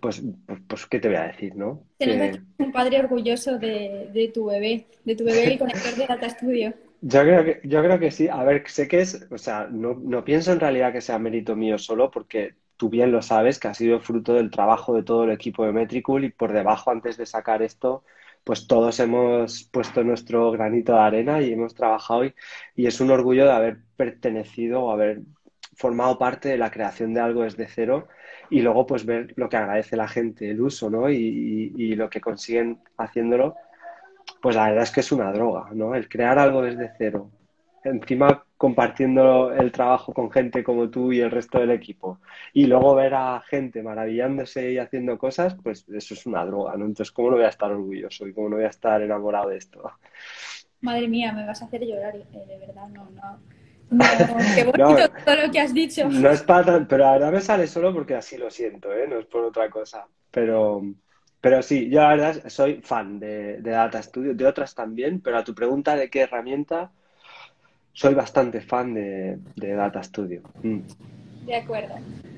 pues, 0.00 0.22
pues, 0.46 0.60
pues, 0.66 0.86
¿qué 0.86 1.00
te 1.00 1.08
voy 1.08 1.16
a 1.16 1.28
decir, 1.28 1.56
no? 1.56 1.82
Tienes 1.98 2.40
un 2.58 2.72
padre 2.72 3.00
orgulloso 3.00 3.58
de, 3.58 4.30
tu 4.32 4.46
bebé, 4.46 4.86
de 5.04 5.16
tu 5.16 5.24
bebé 5.24 5.54
y 5.54 5.58
conector 5.58 5.94
de 5.94 6.06
Data 6.06 6.28
Studio. 6.28 6.74
Yo 7.00 7.22
creo 7.22 7.44
que, 7.44 7.60
yo 7.64 7.82
creo 7.82 7.98
que 7.98 8.10
sí. 8.10 8.28
A 8.28 8.42
ver, 8.44 8.64
sé 8.68 8.88
que 8.88 9.00
es, 9.00 9.26
o 9.30 9.38
sea, 9.38 9.68
no, 9.70 9.94
no 9.94 10.24
pienso 10.24 10.52
en 10.52 10.60
realidad 10.60 10.92
que 10.92 11.00
sea 11.00 11.18
mérito 11.18 11.56
mío 11.56 11.78
solo, 11.78 12.10
porque 12.10 12.54
tú 12.76 12.88
bien 12.88 13.12
lo 13.12 13.22
sabes, 13.22 13.58
que 13.58 13.68
ha 13.68 13.74
sido 13.74 14.00
fruto 14.00 14.34
del 14.34 14.50
trabajo 14.50 14.94
de 14.94 15.02
todo 15.02 15.24
el 15.24 15.30
equipo 15.30 15.64
de 15.64 15.72
Metricool 15.72 16.24
y 16.24 16.30
por 16.30 16.52
debajo, 16.52 16.90
antes 16.90 17.16
de 17.16 17.26
sacar 17.26 17.62
esto, 17.62 18.04
pues 18.44 18.66
todos 18.66 18.98
hemos 19.00 19.64
puesto 19.64 20.04
nuestro 20.04 20.50
granito 20.52 20.92
de 20.92 21.00
arena 21.00 21.40
y 21.40 21.52
hemos 21.52 21.74
trabajado 21.74 22.24
y, 22.24 22.34
y 22.76 22.86
es 22.86 23.00
un 23.00 23.10
orgullo 23.10 23.44
de 23.44 23.52
haber 23.52 23.78
pertenecido 23.96 24.82
o 24.82 24.90
haber 24.90 25.22
formado 25.76 26.18
parte 26.18 26.48
de 26.48 26.58
la 26.58 26.70
creación 26.70 27.14
de 27.14 27.20
algo 27.20 27.42
desde 27.42 27.68
cero 27.68 28.08
y 28.50 28.60
luego 28.60 28.86
pues 28.86 29.04
ver 29.04 29.32
lo 29.36 29.48
que 29.48 29.56
agradece 29.56 29.96
la 29.96 30.08
gente, 30.08 30.50
el 30.50 30.60
uso, 30.60 30.90
¿no? 30.90 31.10
Y, 31.10 31.72
y, 31.76 31.94
lo 31.94 32.08
que 32.08 32.20
consiguen 32.20 32.78
haciéndolo, 32.96 33.56
pues 34.40 34.56
la 34.56 34.68
verdad 34.68 34.84
es 34.84 34.90
que 34.90 35.00
es 35.00 35.12
una 35.12 35.32
droga, 35.32 35.68
¿no? 35.72 35.94
El 35.94 36.08
crear 36.08 36.38
algo 36.38 36.62
desde 36.62 36.92
cero, 36.96 37.30
encima 37.84 38.44
compartiendo 38.56 39.52
el 39.52 39.70
trabajo 39.70 40.12
con 40.12 40.30
gente 40.30 40.64
como 40.64 40.90
tú 40.90 41.12
y 41.12 41.20
el 41.20 41.30
resto 41.30 41.58
del 41.60 41.70
equipo, 41.70 42.18
y 42.52 42.66
luego 42.66 42.94
ver 42.94 43.14
a 43.14 43.40
gente 43.46 43.82
maravillándose 43.82 44.72
y 44.72 44.78
haciendo 44.78 45.16
cosas, 45.18 45.56
pues 45.62 45.88
eso 45.88 46.14
es 46.14 46.26
una 46.26 46.44
droga, 46.44 46.76
¿no? 46.76 46.86
Entonces, 46.86 47.12
¿cómo 47.12 47.30
no 47.30 47.36
voy 47.36 47.44
a 47.44 47.50
estar 47.50 47.70
orgulloso 47.70 48.26
y 48.26 48.32
cómo 48.32 48.48
no 48.48 48.56
voy 48.56 48.64
a 48.64 48.68
estar 48.68 49.00
enamorado 49.02 49.50
de 49.50 49.58
esto? 49.58 49.92
Madre 50.80 51.08
mía, 51.08 51.32
me 51.32 51.46
vas 51.46 51.62
a 51.62 51.66
hacer 51.66 51.84
llorar, 51.84 52.16
eh, 52.16 52.24
de 52.46 52.58
verdad, 52.58 52.88
no, 52.88 53.08
no. 53.10 53.57
No, 53.90 54.04
qué 54.54 54.64
bonito 54.64 55.08
todo 55.24 55.36
lo 55.36 55.50
que 55.50 55.60
has 55.60 55.72
dicho. 55.72 56.08
No 56.08 56.30
es 56.30 56.42
para 56.42 56.86
pero 56.86 57.06
ahora 57.06 57.30
me 57.30 57.40
sale 57.40 57.66
solo 57.66 57.92
porque 57.92 58.14
así 58.14 58.36
lo 58.36 58.50
siento, 58.50 58.92
¿eh? 58.92 59.06
No 59.08 59.18
es 59.18 59.26
por 59.26 59.44
otra 59.44 59.70
cosa. 59.70 60.06
Pero, 60.30 60.82
pero 61.40 61.62
sí, 61.62 61.88
yo 61.88 62.00
la 62.00 62.08
verdad 62.08 62.48
soy 62.48 62.80
fan 62.82 63.18
de, 63.18 63.60
Data 63.62 64.02
Studio, 64.02 64.34
de 64.34 64.46
otras 64.46 64.74
también, 64.74 65.20
pero 65.20 65.38
a 65.38 65.44
tu 65.44 65.54
pregunta 65.54 65.96
de 65.96 66.10
qué 66.10 66.22
herramienta, 66.22 66.90
soy 67.92 68.14
bastante 68.14 68.60
fan 68.60 68.94
de, 68.94 69.38
Data 69.56 70.02
Studio. 70.02 70.42
Mm. 70.62 70.80
De 71.46 71.56
acuerdo. 71.56 71.94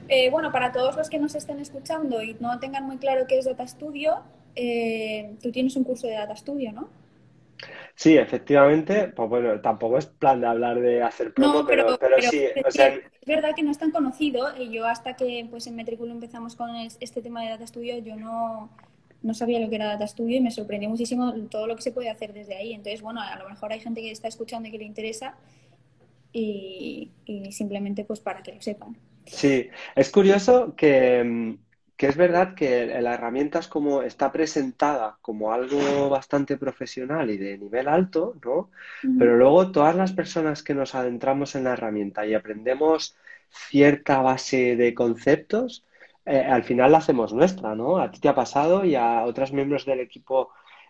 Eh, 0.08 0.30
bueno, 0.30 0.52
para 0.52 0.72
todos 0.72 0.96
los 0.96 1.10
que 1.10 1.18
nos 1.18 1.34
estén 1.34 1.58
escuchando 1.58 2.22
y 2.22 2.36
no 2.38 2.58
tengan 2.60 2.84
muy 2.84 2.98
claro 2.98 3.26
qué 3.26 3.38
es 3.38 3.44
Data 3.44 3.66
Studio, 3.66 4.22
eh, 4.54 5.36
tú 5.42 5.50
tienes 5.50 5.74
un 5.76 5.84
curso 5.84 6.06
de 6.06 6.14
Data 6.14 6.36
Studio, 6.36 6.72
¿no? 6.72 6.88
Sí, 8.00 8.16
efectivamente, 8.16 9.08
pues 9.08 9.28
bueno, 9.28 9.60
tampoco 9.60 9.98
es 9.98 10.06
plan 10.06 10.40
de 10.40 10.46
hablar 10.46 10.80
de 10.80 11.02
hacer 11.02 11.34
promo, 11.34 11.66
pero, 11.66 11.98
pero, 12.00 12.16
sí, 12.22 12.44
es, 12.44 12.78
es 12.78 13.26
verdad 13.26 13.50
que 13.54 13.62
no 13.62 13.70
es 13.70 13.76
tan 13.76 13.90
conocido. 13.90 14.56
Y 14.56 14.70
yo 14.70 14.86
hasta 14.86 15.16
que 15.16 15.46
pues 15.50 15.66
en 15.66 15.76
Metriculo 15.76 16.10
empezamos 16.10 16.56
con 16.56 16.74
este 16.76 17.20
tema 17.20 17.42
de 17.42 17.50
Data 17.50 17.66
Studio, 17.66 17.98
yo 17.98 18.16
no, 18.16 18.70
no 19.20 19.34
sabía 19.34 19.60
lo 19.60 19.68
que 19.68 19.74
era 19.74 19.84
Data 19.84 20.06
Studio 20.06 20.38
y 20.38 20.40
me 20.40 20.50
sorprendió 20.50 20.88
muchísimo 20.88 21.34
todo 21.50 21.66
lo 21.66 21.76
que 21.76 21.82
se 21.82 21.92
puede 21.92 22.08
hacer 22.08 22.32
desde 22.32 22.56
ahí. 22.56 22.72
Entonces, 22.72 23.02
bueno, 23.02 23.20
a 23.20 23.38
lo 23.38 23.46
mejor 23.50 23.70
hay 23.70 23.80
gente 23.80 24.00
que 24.00 24.10
está 24.10 24.28
escuchando 24.28 24.70
y 24.70 24.72
que 24.72 24.78
le 24.78 24.84
interesa 24.84 25.34
y, 26.32 27.10
y 27.26 27.52
simplemente 27.52 28.04
pues 28.04 28.20
para 28.20 28.42
que 28.42 28.54
lo 28.54 28.62
sepan. 28.62 28.96
Sí, 29.26 29.68
es 29.94 30.10
curioso 30.10 30.74
que 30.74 31.22
mm, 31.22 31.58
que 32.00 32.06
es 32.06 32.16
verdad 32.16 32.54
que 32.54 32.86
la 33.02 33.12
herramienta 33.12 33.58
es 33.58 33.68
como 33.68 34.00
está 34.00 34.32
presentada 34.32 35.18
como 35.20 35.52
algo 35.52 36.08
bastante 36.08 36.56
profesional 36.56 37.28
y 37.28 37.36
de 37.36 37.58
nivel 37.58 37.88
alto, 37.88 38.36
¿no? 38.42 38.70
Pero 39.18 39.36
luego 39.36 39.70
todas 39.70 39.94
las 39.94 40.12
personas 40.12 40.62
que 40.62 40.72
nos 40.72 40.94
adentramos 40.94 41.54
en 41.56 41.64
la 41.64 41.74
herramienta 41.74 42.24
y 42.24 42.32
aprendemos 42.32 43.16
cierta 43.50 44.22
base 44.22 44.76
de 44.76 44.94
conceptos, 44.94 45.84
eh, 46.24 46.38
al 46.40 46.64
final 46.64 46.92
la 46.92 46.98
hacemos 46.98 47.34
nuestra, 47.34 47.74
¿no? 47.74 47.98
A 47.98 48.10
ti 48.10 48.18
te 48.18 48.30
ha 48.30 48.34
pasado 48.34 48.86
y 48.86 48.94
a 48.94 49.24
otros 49.24 49.52
miembros 49.52 49.84
del 49.84 50.00
equipo 50.00 50.48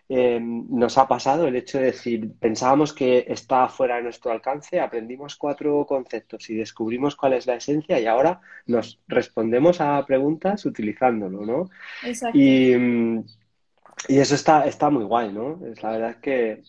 Em, 0.09 0.65
nos 0.69 0.97
ha 0.97 1.07
pasado 1.07 1.47
el 1.47 1.55
hecho 1.55 1.77
de 1.77 1.85
decir, 1.85 2.33
pensábamos 2.37 2.91
que 2.91 3.25
estaba 3.29 3.69
fuera 3.69 3.95
de 3.95 4.03
nuestro 4.03 4.31
alcance, 4.31 4.79
aprendimos 4.79 5.37
cuatro 5.37 5.85
conceptos 5.85 6.49
y 6.49 6.55
descubrimos 6.55 7.15
cuál 7.15 7.33
es 7.33 7.47
la 7.47 7.55
esencia 7.55 7.97
y 7.97 8.07
ahora 8.07 8.41
nos 8.65 8.99
respondemos 9.07 9.79
a 9.79 10.05
preguntas 10.05 10.65
utilizándolo, 10.65 11.45
¿no? 11.45 11.69
Exacto. 12.03 12.37
Y, 12.37 12.73
y 14.09 14.19
eso 14.19 14.35
está, 14.35 14.65
está 14.65 14.89
muy 14.89 15.05
guay, 15.05 15.31
¿no? 15.31 15.65
Es 15.65 15.81
la 15.81 15.91
verdad 15.91 16.15
que, 16.19 16.61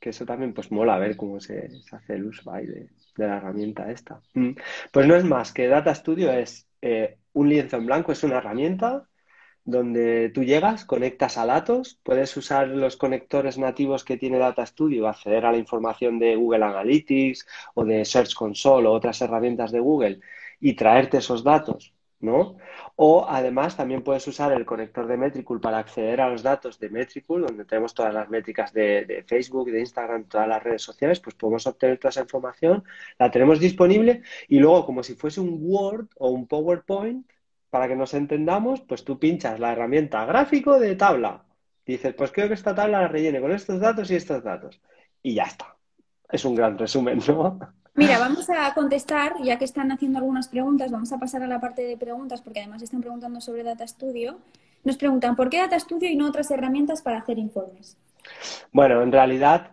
que 0.00 0.10
eso 0.10 0.24
también 0.24 0.54
pues 0.54 0.72
mola 0.72 0.98
ver 0.98 1.16
cómo 1.16 1.38
se, 1.38 1.68
hace 1.92 2.14
el 2.14 2.24
uso 2.24 2.50
ahí 2.50 2.66
de, 2.66 2.88
la 3.16 3.36
herramienta 3.36 3.90
esta. 3.90 4.22
Mm. 4.32 4.52
Pues 4.90 5.06
no 5.06 5.14
es 5.14 5.24
más 5.24 5.52
que 5.52 5.68
Data 5.68 5.94
Studio 5.94 6.32
es 6.32 6.66
eh, 6.80 7.18
un 7.34 7.50
lienzo 7.50 7.76
en 7.76 7.84
blanco, 7.84 8.12
es 8.12 8.24
una 8.24 8.38
herramienta 8.38 9.06
donde 9.70 10.30
tú 10.30 10.44
llegas, 10.44 10.84
conectas 10.84 11.38
a 11.38 11.46
datos, 11.46 11.98
puedes 12.02 12.36
usar 12.36 12.68
los 12.68 12.96
conectores 12.96 13.58
nativos 13.58 14.04
que 14.04 14.16
tiene 14.16 14.38
Data 14.38 14.64
Studio, 14.66 15.08
acceder 15.08 15.46
a 15.46 15.52
la 15.52 15.58
información 15.58 16.18
de 16.18 16.36
Google 16.36 16.64
Analytics 16.64 17.46
o 17.74 17.84
de 17.84 18.04
Search 18.04 18.34
Console 18.34 18.88
o 18.88 18.92
otras 18.92 19.20
herramientas 19.20 19.72
de 19.72 19.80
Google 19.80 20.20
y 20.60 20.74
traerte 20.74 21.18
esos 21.18 21.42
datos, 21.44 21.94
¿no? 22.20 22.56
O 22.96 23.26
además 23.28 23.76
también 23.76 24.02
puedes 24.02 24.26
usar 24.28 24.52
el 24.52 24.66
conector 24.66 25.06
de 25.06 25.16
Metricool 25.16 25.60
para 25.60 25.78
acceder 25.78 26.20
a 26.20 26.28
los 26.28 26.42
datos 26.42 26.78
de 26.78 26.90
Metricool, 26.90 27.46
donde 27.46 27.64
tenemos 27.64 27.94
todas 27.94 28.12
las 28.12 28.28
métricas 28.28 28.72
de, 28.72 29.04
de 29.06 29.22
Facebook, 29.24 29.70
de 29.70 29.80
Instagram, 29.80 30.24
todas 30.24 30.48
las 30.48 30.62
redes 30.62 30.82
sociales, 30.82 31.20
pues 31.20 31.34
podemos 31.34 31.66
obtener 31.66 31.98
toda 31.98 32.10
esa 32.10 32.22
información, 32.22 32.84
la 33.18 33.30
tenemos 33.30 33.58
disponible 33.60 34.22
y 34.48 34.58
luego 34.58 34.84
como 34.86 35.02
si 35.02 35.14
fuese 35.14 35.40
un 35.40 35.58
Word 35.62 36.08
o 36.18 36.30
un 36.30 36.46
PowerPoint, 36.46 37.26
para 37.70 37.88
que 37.88 37.96
nos 37.96 38.14
entendamos, 38.14 38.80
pues 38.82 39.04
tú 39.04 39.18
pinchas 39.18 39.58
la 39.60 39.72
herramienta 39.72 40.24
gráfico 40.26 40.78
de 40.78 40.96
tabla. 40.96 41.44
dices, 41.86 42.14
pues 42.14 42.32
creo 42.32 42.48
que 42.48 42.54
esta 42.54 42.74
tabla 42.74 43.02
la 43.02 43.08
rellene 43.08 43.40
con 43.40 43.52
estos 43.52 43.80
datos 43.80 44.10
y 44.10 44.16
estos 44.16 44.42
datos. 44.42 44.80
Y 45.22 45.34
ya 45.34 45.44
está. 45.44 45.76
Es 46.30 46.44
un 46.44 46.54
gran 46.54 46.76
resumen, 46.76 47.20
¿no? 47.26 47.58
Mira, 47.94 48.18
vamos 48.18 48.48
a 48.50 48.72
contestar, 48.74 49.34
ya 49.42 49.58
que 49.58 49.64
están 49.64 49.90
haciendo 49.90 50.18
algunas 50.18 50.48
preguntas, 50.48 50.90
vamos 50.90 51.12
a 51.12 51.18
pasar 51.18 51.42
a 51.42 51.46
la 51.46 51.60
parte 51.60 51.82
de 51.82 51.96
preguntas, 51.96 52.40
porque 52.40 52.60
además 52.60 52.82
están 52.82 53.00
preguntando 53.00 53.40
sobre 53.40 53.64
Data 53.64 53.86
Studio. 53.86 54.38
Nos 54.84 54.96
preguntan, 54.96 55.36
¿por 55.36 55.50
qué 55.50 55.58
Data 55.58 55.78
Studio 55.78 56.08
y 56.08 56.16
no 56.16 56.26
otras 56.26 56.50
herramientas 56.50 57.02
para 57.02 57.18
hacer 57.18 57.38
informes? 57.38 57.98
Bueno, 58.72 59.02
en 59.02 59.12
realidad 59.12 59.72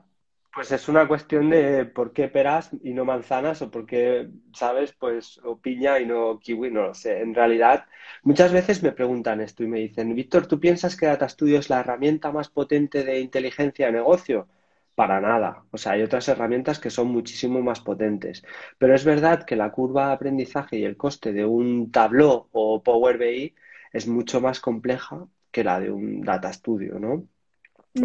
pues 0.54 0.72
es 0.72 0.88
una 0.90 1.08
cuestión 1.08 1.50
de 1.50 1.86
por 1.86 2.14
qué 2.14 2.28
peras 2.30 2.72
y 2.84 2.94
no 2.94 3.06
manzanas 3.06 3.62
o 3.62 3.70
por 3.70 3.86
qué, 3.86 4.30
¿sabes? 4.54 4.94
Pues 4.94 5.40
o 5.44 5.60
piña 5.62 6.00
y 6.00 6.06
no 6.06 6.40
kiwi, 6.40 6.72
no 6.72 6.84
lo 6.88 6.94
sé. 6.96 7.22
En 7.22 7.36
realidad, 7.36 7.86
muchas 8.24 8.52
veces 8.52 8.82
me 8.82 8.92
preguntan 8.92 9.40
esto 9.42 9.64
y 9.64 9.68
me 9.68 9.80
dicen, 9.80 10.16
Víctor, 10.16 10.48
¿tú 10.48 10.60
piensas 10.60 10.96
que 10.96 11.06
Data 11.06 11.30
Studio 11.30 11.60
es 11.60 11.70
la 11.70 11.80
herramienta 11.82 12.32
más 12.32 12.50
potente 12.50 13.04
de 13.04 13.20
inteligencia 13.20 13.86
de 13.88 13.92
negocio? 13.94 14.48
Para 14.96 15.22
nada. 15.22 15.66
O 15.72 15.78
sea, 15.78 15.92
hay 15.94 16.02
otras 16.02 16.28
herramientas 16.28 16.80
que 16.80 16.90
son 16.90 17.08
muchísimo 17.10 17.62
más 17.62 17.82
potentes. 17.82 18.44
Pero 18.80 18.96
es 18.96 19.06
verdad 19.06 19.46
que 19.46 19.56
la 19.56 19.72
curva 19.72 20.08
de 20.08 20.14
aprendizaje 20.14 20.78
y 20.78 20.84
el 20.86 20.98
coste 20.98 21.34
de 21.34 21.46
un 21.46 21.92
Tableau 21.92 22.50
o 22.52 22.82
Power 22.84 23.18
BI 23.20 23.56
es 23.94 24.08
mucho 24.08 24.42
más 24.42 24.60
compleja 24.60 25.28
que 25.52 25.64
la 25.64 25.80
de 25.80 25.92
un 25.92 26.22
Data 26.22 26.52
Studio, 26.52 27.00
¿no? 27.00 27.28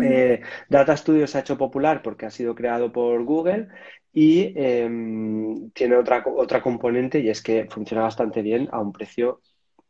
Eh, 0.00 0.40
Data 0.68 0.96
Studio 0.96 1.26
se 1.26 1.38
ha 1.38 1.40
hecho 1.40 1.58
popular 1.58 2.02
porque 2.02 2.26
ha 2.26 2.30
sido 2.30 2.54
creado 2.54 2.92
por 2.92 3.22
Google 3.24 3.68
y 4.12 4.52
em, 4.56 5.70
tiene 5.70 5.96
otra, 5.96 6.22
otra 6.36 6.62
componente 6.62 7.20
y 7.20 7.30
es 7.30 7.42
que 7.42 7.66
funciona 7.70 8.02
bastante 8.02 8.42
bien 8.42 8.68
a 8.72 8.80
un 8.80 8.92
precio 8.92 9.40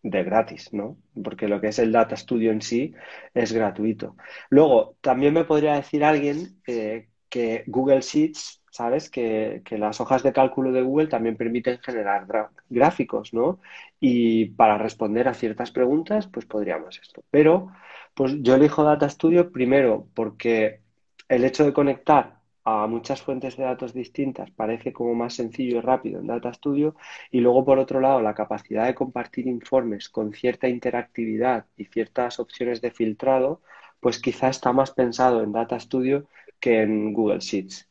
de 0.02 0.24
gratis, 0.24 0.72
¿no? 0.72 0.96
Porque 1.22 1.48
lo 1.48 1.60
que 1.60 1.68
es 1.68 1.78
el 1.78 1.92
Data 1.92 2.16
Studio 2.16 2.50
en 2.50 2.62
sí 2.62 2.94
es 3.34 3.52
gratuito. 3.52 4.16
Luego, 4.50 4.96
también 5.00 5.34
me 5.34 5.44
podría 5.44 5.74
decir 5.74 6.04
alguien 6.04 6.60
eh, 6.66 7.08
que 7.28 7.64
Google 7.66 8.00
Sheets, 8.00 8.62
¿sabes? 8.70 9.08
Que, 9.10 9.62
que, 9.64 9.78
las 9.78 10.00
hojas 10.00 10.22
de 10.22 10.32
cálculo 10.32 10.72
de 10.72 10.82
Google 10.82 11.06
también 11.06 11.36
permiten 11.36 11.78
generar 11.78 12.26
gráficos, 12.68 13.32
¿no? 13.32 13.60
Y 14.00 14.46
para 14.46 14.76
responder 14.78 15.28
a 15.28 15.34
ciertas 15.34 15.70
preguntas, 15.70 16.26
pues 16.26 16.46
podríamos 16.46 16.98
esto. 17.00 17.22
Pero 17.30 17.72
pues 18.14 18.34
yo 18.40 18.54
elijo 18.54 18.84
Data 18.84 19.08
Studio 19.08 19.50
primero 19.52 20.08
porque 20.14 20.80
el 21.28 21.44
hecho 21.44 21.64
de 21.64 21.72
conectar 21.72 22.40
a 22.64 22.86
muchas 22.86 23.22
fuentes 23.22 23.56
de 23.56 23.64
datos 23.64 23.92
distintas 23.92 24.50
parece 24.50 24.92
como 24.92 25.14
más 25.14 25.34
sencillo 25.34 25.78
y 25.78 25.80
rápido 25.80 26.20
en 26.20 26.26
Data 26.28 26.52
Studio 26.52 26.94
y 27.30 27.40
luego 27.40 27.64
por 27.64 27.78
otro 27.78 28.00
lado 28.00 28.20
la 28.20 28.34
capacidad 28.34 28.86
de 28.86 28.94
compartir 28.94 29.46
informes 29.48 30.08
con 30.08 30.32
cierta 30.32 30.68
interactividad 30.68 31.66
y 31.76 31.86
ciertas 31.86 32.38
opciones 32.38 32.80
de 32.80 32.90
filtrado, 32.90 33.62
pues 34.00 34.20
quizá 34.20 34.48
está 34.48 34.72
más 34.72 34.92
pensado 34.92 35.42
en 35.42 35.52
Data 35.52 35.78
Studio 35.80 36.26
que 36.60 36.82
en 36.82 37.12
Google 37.12 37.40
Sheets. 37.40 37.88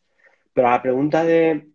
Pero 0.54 0.70
la 0.70 0.82
pregunta 0.82 1.24
de 1.24 1.70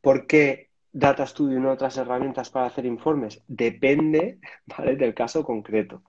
por 0.00 0.26
qué 0.26 0.70
Data 0.92 1.26
Studio 1.26 1.58
y 1.58 1.60
no 1.60 1.72
otras 1.72 1.96
herramientas 1.96 2.50
para 2.50 2.66
hacer 2.66 2.86
informes 2.86 3.42
depende 3.48 4.38
del 4.98 5.14
caso 5.14 5.44
concreto. 5.44 6.02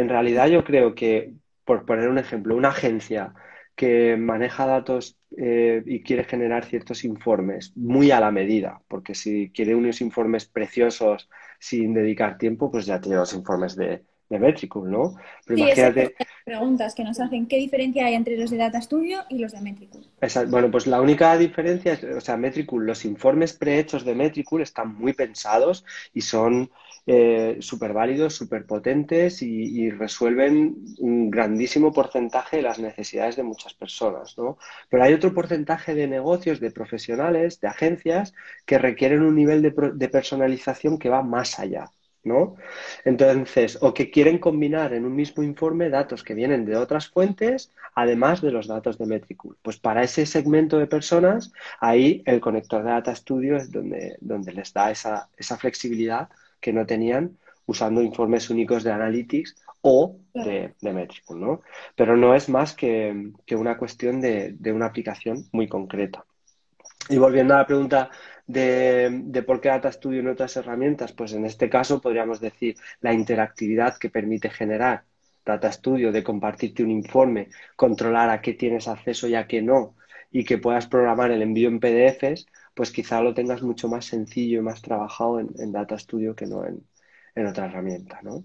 En 0.00 0.08
realidad 0.08 0.48
yo 0.48 0.64
creo 0.64 0.94
que, 0.94 1.32
por 1.64 1.84
poner 1.84 2.08
un 2.08 2.18
ejemplo, 2.18 2.56
una 2.56 2.68
agencia 2.68 3.34
que 3.76 4.16
maneja 4.16 4.66
datos 4.66 5.16
eh, 5.36 5.82
y 5.86 6.02
quiere 6.02 6.24
generar 6.24 6.64
ciertos 6.64 7.04
informes 7.04 7.72
muy 7.76 8.10
a 8.10 8.20
la 8.20 8.30
medida, 8.30 8.82
porque 8.88 9.14
si 9.14 9.50
quiere 9.54 9.74
unos 9.74 10.00
informes 10.00 10.44
preciosos 10.44 11.28
sin 11.58 11.94
dedicar 11.94 12.36
tiempo, 12.36 12.70
pues 12.70 12.84
ya 12.86 13.00
tiene 13.00 13.16
los 13.16 13.32
informes 13.32 13.76
de, 13.76 14.02
de 14.28 14.38
Metricool, 14.38 14.90
¿no? 14.90 15.16
Pero 15.46 15.56
sí, 15.56 15.62
imagínate... 15.62 16.14
preguntas 16.44 16.94
que 16.94 17.04
nos 17.04 17.20
hacen, 17.20 17.46
¿qué 17.46 17.56
diferencia 17.56 18.06
hay 18.06 18.14
entre 18.14 18.36
los 18.36 18.50
de 18.50 18.56
Data 18.56 18.80
Studio 18.80 19.20
y 19.28 19.38
los 19.38 19.52
de 19.52 19.60
Metricool? 19.60 20.04
Bueno, 20.48 20.70
pues 20.70 20.86
la 20.86 21.00
única 21.00 21.36
diferencia 21.36 21.94
es, 21.94 22.04
o 22.04 22.20
sea, 22.20 22.36
Metricool, 22.36 22.86
los 22.86 23.04
informes 23.04 23.52
prehechos 23.52 24.04
de 24.04 24.14
Metricool 24.14 24.62
están 24.62 24.94
muy 24.94 25.12
pensados 25.12 25.84
y 26.12 26.20
son 26.20 26.70
eh, 27.12 27.56
súper 27.58 27.92
válidos, 27.92 28.36
súper 28.36 28.64
potentes 28.66 29.42
y, 29.42 29.90
resuelven 29.90 30.76
un 30.98 31.28
grandísimo 31.28 31.92
porcentaje 31.92 32.58
de 32.58 32.62
las 32.62 32.78
necesidades 32.78 33.34
de 33.34 33.42
muchas 33.42 33.74
personas, 33.74 34.38
¿no? 34.38 34.58
Pero 34.88 35.02
hay 35.02 35.12
otro 35.12 35.34
porcentaje 35.34 35.96
de 35.96 36.06
negocios, 36.06 36.60
de 36.60 36.70
profesionales, 36.70 37.58
de 37.58 37.66
agencias 37.66 38.32
que 38.64 38.78
requieren 38.78 39.22
un 39.22 39.34
nivel 39.34 39.60
de, 39.60 40.08
personalización 40.08 41.00
que 41.00 41.08
va 41.08 41.22
más 41.22 41.58
allá. 41.58 41.90
¿no? 42.22 42.56
Entonces, 43.04 43.78
o 43.80 43.94
que 43.94 44.10
quieren 44.10 44.38
combinar 44.38 44.92
en 44.92 45.06
un 45.06 45.16
mismo 45.16 45.42
informe 45.42 45.88
datos 45.88 46.22
que 46.22 46.34
vienen 46.34 46.66
de 46.66 46.76
otras 46.76 47.08
fuentes, 47.08 47.72
además 47.94 48.42
de 48.42 48.52
los 48.52 48.66
datos 48.68 48.98
de 48.98 49.06
Metricool. 49.06 49.56
Pues 49.62 49.78
para 49.78 50.02
ese 50.02 50.26
segmento 50.26 50.78
de 50.78 50.86
personas, 50.86 51.50
ahí 51.80 52.22
el 52.26 52.40
conector 52.40 52.84
de 52.84 52.90
Data 52.90 53.14
Studio 53.14 53.56
es 53.56 53.72
donde, 53.72 54.16
donde 54.20 54.52
les 54.52 54.72
da 54.72 54.90
esa, 54.90 55.30
esa 55.38 55.56
flexibilidad 55.56 56.28
que 56.60 56.72
no 56.72 56.86
tenían 56.86 57.38
usando 57.66 58.02
informes 58.02 58.50
únicos 58.50 58.82
de 58.82 58.92
Analytics 58.92 59.54
o 59.82 60.16
de, 60.34 60.74
de 60.80 61.08
¿no? 61.30 61.62
Pero 61.94 62.16
no 62.16 62.34
es 62.34 62.48
más 62.48 62.74
que, 62.74 63.32
una 63.52 63.78
cuestión 63.78 64.20
de, 64.20 64.56
una 64.72 64.86
aplicación 64.86 65.46
muy 65.52 65.68
concreta. 65.68 66.24
Y 67.08 67.18
volviendo 67.18 67.54
a 67.54 67.58
la 67.58 67.66
pregunta 67.66 68.10
de, 68.46 69.08
de, 69.24 69.42
por 69.42 69.60
qué 69.60 69.68
Data 69.68 69.90
Studio 69.90 70.20
en 70.20 70.28
otras 70.28 70.56
herramientas, 70.56 71.12
pues 71.12 71.32
en 71.32 71.46
este 71.46 71.70
caso 71.70 72.00
podríamos 72.00 72.40
decir 72.40 72.76
la 73.00 73.12
interactividad 73.12 73.96
que 73.96 74.10
permite 74.10 74.50
generar 74.50 75.04
Data 75.44 75.72
Studio, 75.72 76.12
de 76.12 76.22
compartirte 76.22 76.82
un 76.82 76.90
informe, 76.90 77.48
controlar 77.76 78.30
a 78.30 78.40
qué 78.40 78.54
tienes 78.54 78.86
acceso 78.86 79.26
y 79.28 79.34
a 79.34 79.46
qué 79.46 79.62
no, 79.62 79.94
y 80.30 80.44
que 80.44 80.58
puedas 80.58 80.86
programar 80.86 81.30
el 81.30 81.42
envío 81.42 81.68
en 81.68 81.80
PDFs, 81.80 82.46
pues 82.74 82.92
quizá 82.92 83.20
lo 83.20 83.34
tengas 83.34 83.62
mucho 83.62 83.88
más 83.88 84.04
sencillo 84.04 84.60
y 84.60 84.62
más 84.62 84.80
trabajado 84.80 85.40
en, 85.40 85.72
Data 85.72 85.98
Studio 85.98 86.34
que 86.34 86.46
no 86.46 86.64
en, 86.64 87.46
otra 87.46 87.66
herramienta, 87.66 88.20
¿no? 88.22 88.44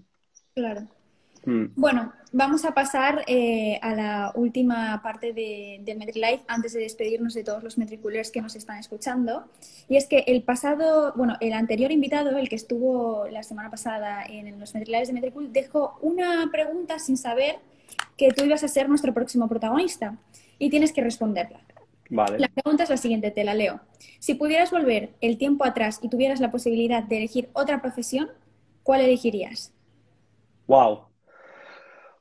Claro. 0.54 0.86
Mm. 1.44 1.66
Bueno, 1.76 2.12
vamos 2.32 2.64
a 2.64 2.74
pasar 2.74 3.22
eh, 3.28 3.78
a 3.82 3.94
la 3.94 4.32
última 4.34 5.00
parte 5.02 5.32
de, 5.32 5.80
del 5.84 5.98
MetriLife 5.98 6.42
antes 6.48 6.72
de 6.72 6.80
despedirnos 6.80 7.34
de 7.34 7.44
todos 7.44 7.62
los 7.62 7.78
metriculers 7.78 8.32
que 8.32 8.42
nos 8.42 8.56
están 8.56 8.78
escuchando. 8.78 9.44
Y 9.88 9.96
es 9.96 10.06
que 10.06 10.24
el 10.26 10.42
pasado, 10.42 11.12
bueno, 11.14 11.36
el 11.40 11.52
anterior 11.52 11.92
invitado, 11.92 12.36
el 12.36 12.48
que 12.48 12.56
estuvo 12.56 13.28
la 13.28 13.44
semana 13.44 13.70
pasada 13.70 14.24
en 14.24 14.58
los 14.58 14.74
MetriLives 14.74 15.08
de 15.08 15.14
Metricool, 15.14 15.52
dejó 15.52 15.98
una 16.00 16.48
pregunta 16.50 16.98
sin 16.98 17.16
saber 17.16 17.60
que 18.16 18.32
tú 18.32 18.44
ibas 18.44 18.64
a 18.64 18.68
ser 18.68 18.88
nuestro 18.88 19.14
próximo 19.14 19.48
protagonista 19.48 20.16
y 20.58 20.70
tienes 20.70 20.92
que 20.92 21.02
responderla. 21.02 21.60
La 22.10 22.48
pregunta 22.48 22.84
es 22.84 22.90
la 22.90 22.96
siguiente, 22.96 23.30
te 23.30 23.44
la 23.44 23.54
leo. 23.54 23.80
Si 24.20 24.34
pudieras 24.34 24.70
volver 24.70 25.10
el 25.20 25.38
tiempo 25.38 25.64
atrás 25.64 25.98
y 26.02 26.08
tuvieras 26.08 26.40
la 26.40 26.50
posibilidad 26.50 27.02
de 27.02 27.18
elegir 27.18 27.50
otra 27.52 27.80
profesión, 27.80 28.30
¿cuál 28.82 29.00
elegirías? 29.00 29.72
Wow. 30.66 31.06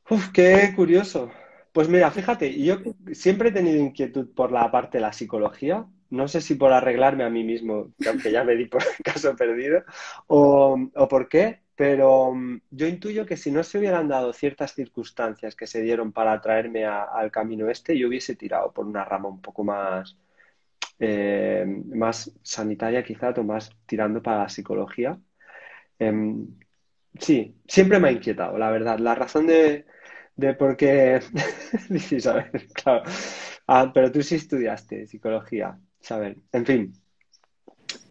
Uf, 0.09 0.29
qué 0.31 0.73
curioso. 0.75 1.31
Pues 1.71 1.89
mira, 1.89 2.09
fíjate, 2.11 2.61
yo 2.61 2.77
siempre 3.11 3.49
he 3.49 3.51
tenido 3.51 3.79
inquietud 3.79 4.29
por 4.33 4.51
la 4.51 4.71
parte 4.71 4.97
de 4.97 5.01
la 5.01 5.13
psicología. 5.13 5.85
No 6.09 6.27
sé 6.27 6.39
si 6.41 6.55
por 6.55 6.71
arreglarme 6.71 7.23
a 7.23 7.29
mí 7.29 7.43
mismo, 7.43 7.91
aunque 8.07 8.31
ya 8.31 8.43
me 8.43 8.55
di 8.55 8.65
por 8.67 8.81
caso 9.03 9.35
perdido, 9.35 9.83
o, 10.27 10.77
o 10.95 11.07
por 11.07 11.27
qué, 11.27 11.64
pero 11.75 12.33
mm, 12.33 12.61
yo 12.71 12.87
intuyo 12.87 13.25
que 13.25 13.37
si 13.37 13.51
no 13.51 13.63
se 13.63 13.77
hubieran 13.79 14.07
dado 14.07 14.33
ciertas 14.33 14.73
circunstancias 14.73 15.55
que 15.55 15.67
se 15.67 15.81
dieron 15.81 16.11
para 16.13 16.39
traerme 16.41 16.85
al 16.85 17.31
camino 17.31 17.69
este, 17.69 17.97
yo 17.97 18.07
hubiese 18.07 18.35
tirado 18.35 18.71
por 18.73 18.85
una 18.85 19.05
rama 19.05 19.29
un 19.29 19.41
poco 19.41 19.63
más, 19.63 20.17
eh, 20.99 21.65
más 21.93 22.31
sanitaria 22.43 23.03
quizá, 23.03 23.31
o 23.31 23.43
más 23.43 23.71
tirando 23.85 24.21
para 24.21 24.43
la 24.43 24.49
psicología. 24.49 25.19
Em, 25.99 26.47
sí, 27.19 27.55
siempre 27.67 27.99
me 27.99 28.09
ha 28.09 28.11
inquietado, 28.11 28.57
la 28.57 28.71
verdad. 28.71 28.99
La 28.99 29.15
razón 29.15 29.47
de, 29.47 29.85
de 30.35 30.53
por 30.55 30.77
qué... 30.77 31.21
Dices, 31.89 32.27
a 32.27 32.33
ver, 32.35 32.67
claro. 32.73 33.03
Ah, 33.67 33.91
pero 33.93 34.11
tú 34.11 34.21
sí 34.23 34.35
estudiaste 34.35 35.07
psicología, 35.07 35.79
¿sabes? 36.01 36.37
En 36.51 36.65
fin. 36.65 37.04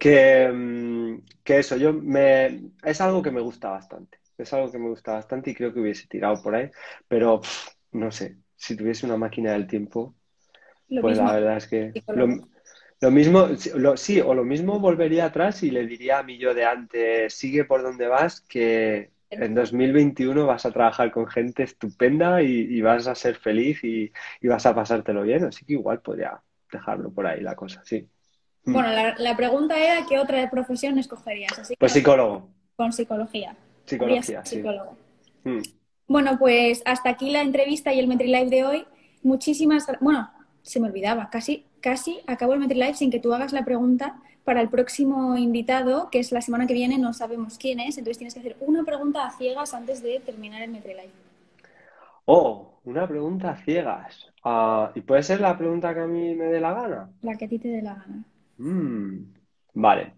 Mm, 0.05 1.19
que, 1.43 1.59
eso, 1.59 1.77
yo 1.77 1.93
me, 1.93 2.71
es 2.83 3.01
algo 3.01 3.21
que 3.21 3.31
me 3.31 3.41
gusta 3.41 3.69
bastante. 3.69 4.19
Es 4.37 4.53
algo 4.53 4.71
que 4.71 4.77
me 4.77 4.89
gusta 4.89 5.13
bastante 5.13 5.51
y 5.51 5.55
creo 5.55 5.73
que 5.73 5.79
hubiese 5.79 6.07
tirado 6.07 6.41
por 6.41 6.55
ahí. 6.55 6.69
Pero 7.07 7.41
no 7.91 8.11
sé, 8.11 8.37
si 8.55 8.75
tuviese 8.75 9.05
una 9.05 9.17
máquina 9.17 9.53
del 9.53 9.67
tiempo, 9.67 10.15
pues 11.01 11.17
la 11.17 11.33
verdad 11.33 11.57
es 11.57 11.67
que 11.67 11.93
lo, 13.01 13.11
mismo, 13.11 13.47
sí, 13.95 14.21
o 14.21 14.33
lo 14.33 14.43
mismo 14.43 14.79
volvería 14.79 15.25
atrás 15.25 15.63
y 15.63 15.71
le 15.71 15.87
diría 15.87 16.19
a 16.19 16.23
mí 16.23 16.37
yo 16.37 16.53
de 16.53 16.65
antes, 16.65 17.33
sigue 17.33 17.65
por 17.65 17.81
donde 17.81 18.07
vas, 18.07 18.41
que 18.41 19.11
en 19.29 19.55
2021 19.55 20.45
vas 20.45 20.65
a 20.65 20.71
trabajar 20.71 21.11
con 21.11 21.27
gente 21.27 21.63
estupenda 21.63 22.41
y, 22.41 22.79
vas 22.81 23.07
a 23.07 23.15
ser 23.15 23.37
feliz 23.37 23.83
y, 23.83 24.11
y, 24.41 24.47
vas 24.47 24.65
a 24.65 24.75
pasártelo 24.75 25.23
bien. 25.23 25.45
Así 25.45 25.65
que 25.65 25.73
igual 25.73 26.01
podría 26.01 26.41
dejarlo 26.71 27.11
por 27.11 27.25
ahí 27.25 27.41
la 27.41 27.55
cosa, 27.55 27.81
sí. 27.83 28.07
Mm. 28.65 28.73
Bueno, 28.73 28.89
la, 29.17 29.37
pregunta 29.37 29.77
era 29.77 30.05
qué 30.07 30.19
otra 30.19 30.49
profesión 30.49 30.97
escogerías. 30.97 31.57
Así 31.57 31.75
pues 31.77 31.91
psicólogo. 31.91 32.49
Con 32.75 32.91
psicología. 32.91 33.55
Psicología, 33.85 34.43
sí. 34.43 34.57
Psicólogo. 34.57 34.97
Mm. 35.43 35.61
Bueno, 36.07 36.37
pues 36.37 36.81
hasta 36.85 37.09
aquí 37.09 37.31
la 37.31 37.41
entrevista 37.41 37.93
y 37.93 37.99
el 37.99 38.07
MetriLive 38.07 38.49
de 38.49 38.65
hoy. 38.65 38.85
Muchísimas 39.23 39.87
Bueno, 40.01 40.29
se 40.61 40.79
me 40.79 40.87
olvidaba, 40.87 41.29
casi, 41.29 41.65
casi 41.79 42.21
acabo 42.27 42.53
el 42.53 42.59
MetriLive 42.59 42.93
sin 42.93 43.11
que 43.11 43.19
tú 43.19 43.33
hagas 43.33 43.53
la 43.53 43.65
pregunta 43.65 44.15
para 44.43 44.61
el 44.61 44.69
próximo 44.69 45.37
invitado, 45.37 46.09
que 46.11 46.19
es 46.19 46.31
la 46.31 46.41
semana 46.41 46.67
que 46.67 46.73
viene, 46.75 46.99
no 46.99 47.13
sabemos 47.13 47.57
quién 47.57 47.79
es, 47.79 47.97
entonces 47.97 48.19
tienes 48.19 48.33
que 48.35 48.39
hacer 48.41 48.55
una 48.59 48.83
pregunta 48.83 49.25
a 49.25 49.31
ciegas 49.31 49.73
antes 49.73 50.03
de 50.03 50.19
terminar 50.19 50.61
el 50.61 50.71
MetriLive. 50.71 51.09
Oh, 52.25 52.79
una 52.83 53.07
pregunta 53.07 53.51
a 53.51 53.57
ciegas. 53.57 54.31
Ah, 54.43 54.91
¿Y 54.93 55.01
puede 55.01 55.23
ser 55.23 55.41
la 55.41 55.57
pregunta 55.57 55.93
que 55.93 56.01
a 56.01 56.07
mí 56.07 56.35
me 56.35 56.45
dé 56.45 56.59
la 56.59 56.73
gana? 56.73 57.09
La 57.21 57.35
que 57.35 57.45
a 57.45 57.47
ti 57.47 57.57
te 57.57 57.67
dé 57.67 57.81
la 57.81 57.95
gana. 57.95 58.23
Mm, 58.57 59.33
vale, 59.73 60.13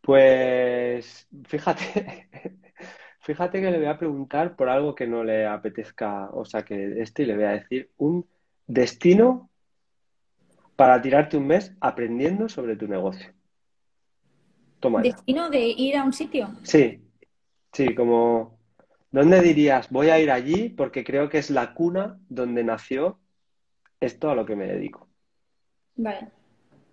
pues 0.00 1.28
fíjate, 1.46 2.28
fíjate 3.20 3.60
que 3.60 3.70
le 3.70 3.78
voy 3.78 3.86
a 3.86 3.98
preguntar 3.98 4.56
por 4.56 4.68
algo 4.68 4.94
que 4.94 5.06
no 5.06 5.22
le 5.22 5.46
apetezca, 5.46 6.30
o 6.30 6.44
sea, 6.44 6.64
que 6.64 7.00
este 7.00 7.22
y 7.22 7.26
le 7.26 7.36
voy 7.36 7.44
a 7.44 7.50
decir 7.50 7.90
un 7.98 8.26
destino 8.66 9.50
para 10.76 11.00
tirarte 11.02 11.36
un 11.36 11.46
mes 11.46 11.74
aprendiendo 11.80 12.48
sobre 12.48 12.76
tu 12.76 12.86
negocio. 12.86 13.32
Toma. 14.80 15.02
¿Destino 15.02 15.50
de 15.50 15.60
ir 15.60 15.96
a 15.96 16.04
un 16.04 16.12
sitio? 16.12 16.50
Sí, 16.62 17.00
sí, 17.72 17.94
como, 17.94 18.60
¿dónde 19.10 19.40
dirías? 19.40 19.90
Voy 19.90 20.10
a 20.10 20.20
ir 20.20 20.30
allí 20.30 20.68
porque 20.68 21.02
creo 21.02 21.28
que 21.28 21.38
es 21.38 21.50
la 21.50 21.74
cuna 21.74 22.20
donde 22.28 22.62
nació 22.62 23.18
esto 24.00 24.30
a 24.30 24.34
lo 24.34 24.46
que 24.46 24.54
me 24.54 24.66
dedico. 24.66 25.08
Vale. 25.96 26.37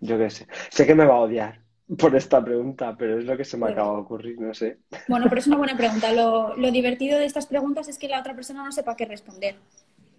Yo 0.05 0.17
qué 0.17 0.29
sé. 0.29 0.47
Sé 0.69 0.85
que 0.85 0.95
me 0.95 1.05
va 1.05 1.15
a 1.15 1.21
odiar 1.21 1.61
por 1.97 2.15
esta 2.15 2.43
pregunta, 2.43 2.95
pero 2.97 3.19
es 3.19 3.25
lo 3.25 3.37
que 3.37 3.45
se 3.45 3.57
me 3.57 3.69
acaba 3.69 3.93
de 3.93 4.01
ocurrir, 4.01 4.39
no 4.39 4.53
sé. 4.53 4.79
Bueno, 5.07 5.27
pero 5.29 5.39
es 5.39 5.47
una 5.47 5.57
buena 5.57 5.77
pregunta. 5.77 6.11
Lo, 6.11 6.55
divertido 6.71 7.19
de 7.19 7.25
estas 7.25 7.45
preguntas 7.45 7.87
es 7.87 7.99
que 7.99 8.07
la 8.07 8.19
otra 8.19 8.35
persona 8.35 8.63
no 8.63 8.71
sepa 8.71 8.95
qué 8.95 9.05
responder. 9.05 9.55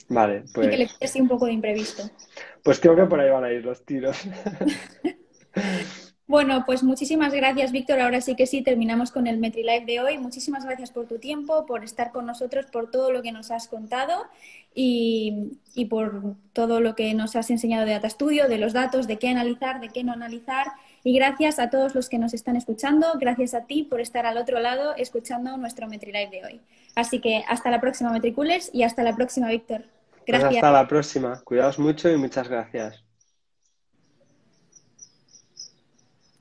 Vale, 0.09 0.44
pues. 0.55 0.66
Y 0.66 0.70
que 0.70 0.77
le 0.77 0.87
quede 0.87 1.20
un 1.20 1.29
poco 1.29 1.46
de 1.46 1.53
imprevisto. 1.53 2.05
Pues 2.62 2.79
creo 2.79 2.94
que 2.94 3.07
por 3.07 3.18
ahí 3.18 3.31
van 3.31 3.44
a 3.44 3.51
ir 3.51 3.64
los 3.64 3.85
tiros. 3.85 4.16
Bueno, 6.29 6.65
pues 6.67 6.83
muchísimas 6.83 7.33
gracias, 7.33 7.71
Víctor. 7.71 8.01
Ahora 8.01 8.21
sí 8.21 8.35
que 8.35 8.47
sí, 8.47 8.61
terminamos 8.61 9.12
con 9.12 9.29
el 9.29 9.39
MetriLive 9.39 9.85
de 9.87 10.01
hoy. 10.01 10.19
Muchísimas 10.19 10.65
gracias 10.65 10.91
por 10.91 11.07
tu 11.07 11.19
tiempo, 11.19 11.67
por 11.67 11.85
estar 11.85 12.11
con 12.11 12.27
nosotros, 12.27 12.67
por 12.67 12.91
todo 12.91 13.12
lo 13.12 13.23
que 13.23 13.31
nos 13.31 13.53
has 13.53 13.69
contado 13.69 14.25
y, 14.75 15.53
y 15.75 15.85
por 15.85 16.35
todo 16.53 16.81
lo 16.81 16.97
que 16.97 17.15
nos 17.15 17.37
has 17.37 17.49
enseñado 17.51 17.87
de 17.87 17.93
Data 17.93 18.11
Studio, 18.11 18.49
de 18.49 18.59
los 18.59 18.73
datos, 18.73 19.07
de 19.07 19.19
qué 19.19 19.29
analizar, 19.29 19.81
de 19.81 19.89
qué 19.89 20.03
no 20.03 20.12
analizar. 20.12 20.67
Y 21.05 21.15
gracias 21.15 21.61
a 21.61 21.71
todos 21.71 21.95
los 21.95 22.09
que 22.09 22.19
nos 22.19 22.35
están 22.35 22.57
escuchando. 22.57 23.07
Gracias 23.21 23.55
a 23.55 23.67
ti 23.67 23.85
por 23.85 24.01
estar 24.01 24.27
al 24.27 24.37
otro 24.37 24.59
lado 24.59 24.97
escuchando 24.97 25.57
nuestro 25.57 25.87
MetriLive 25.87 26.31
de 26.31 26.45
hoy. 26.45 26.61
Así 26.97 27.21
que 27.21 27.45
hasta 27.47 27.71
la 27.71 27.81
próxima, 27.81 28.11
Metriculers, 28.11 28.71
y 28.73 28.83
hasta 28.83 29.05
la 29.05 29.15
próxima, 29.15 29.49
Víctor. 29.49 29.85
Pues 30.11 30.25
gracias. 30.27 30.57
hasta 30.57 30.73
la 30.73 30.89
próxima. 30.89 31.41
Cuidaos 31.45 31.79
mucho 31.79 32.11
y 32.11 32.17
muchas 32.17 32.49
gracias. 32.49 33.06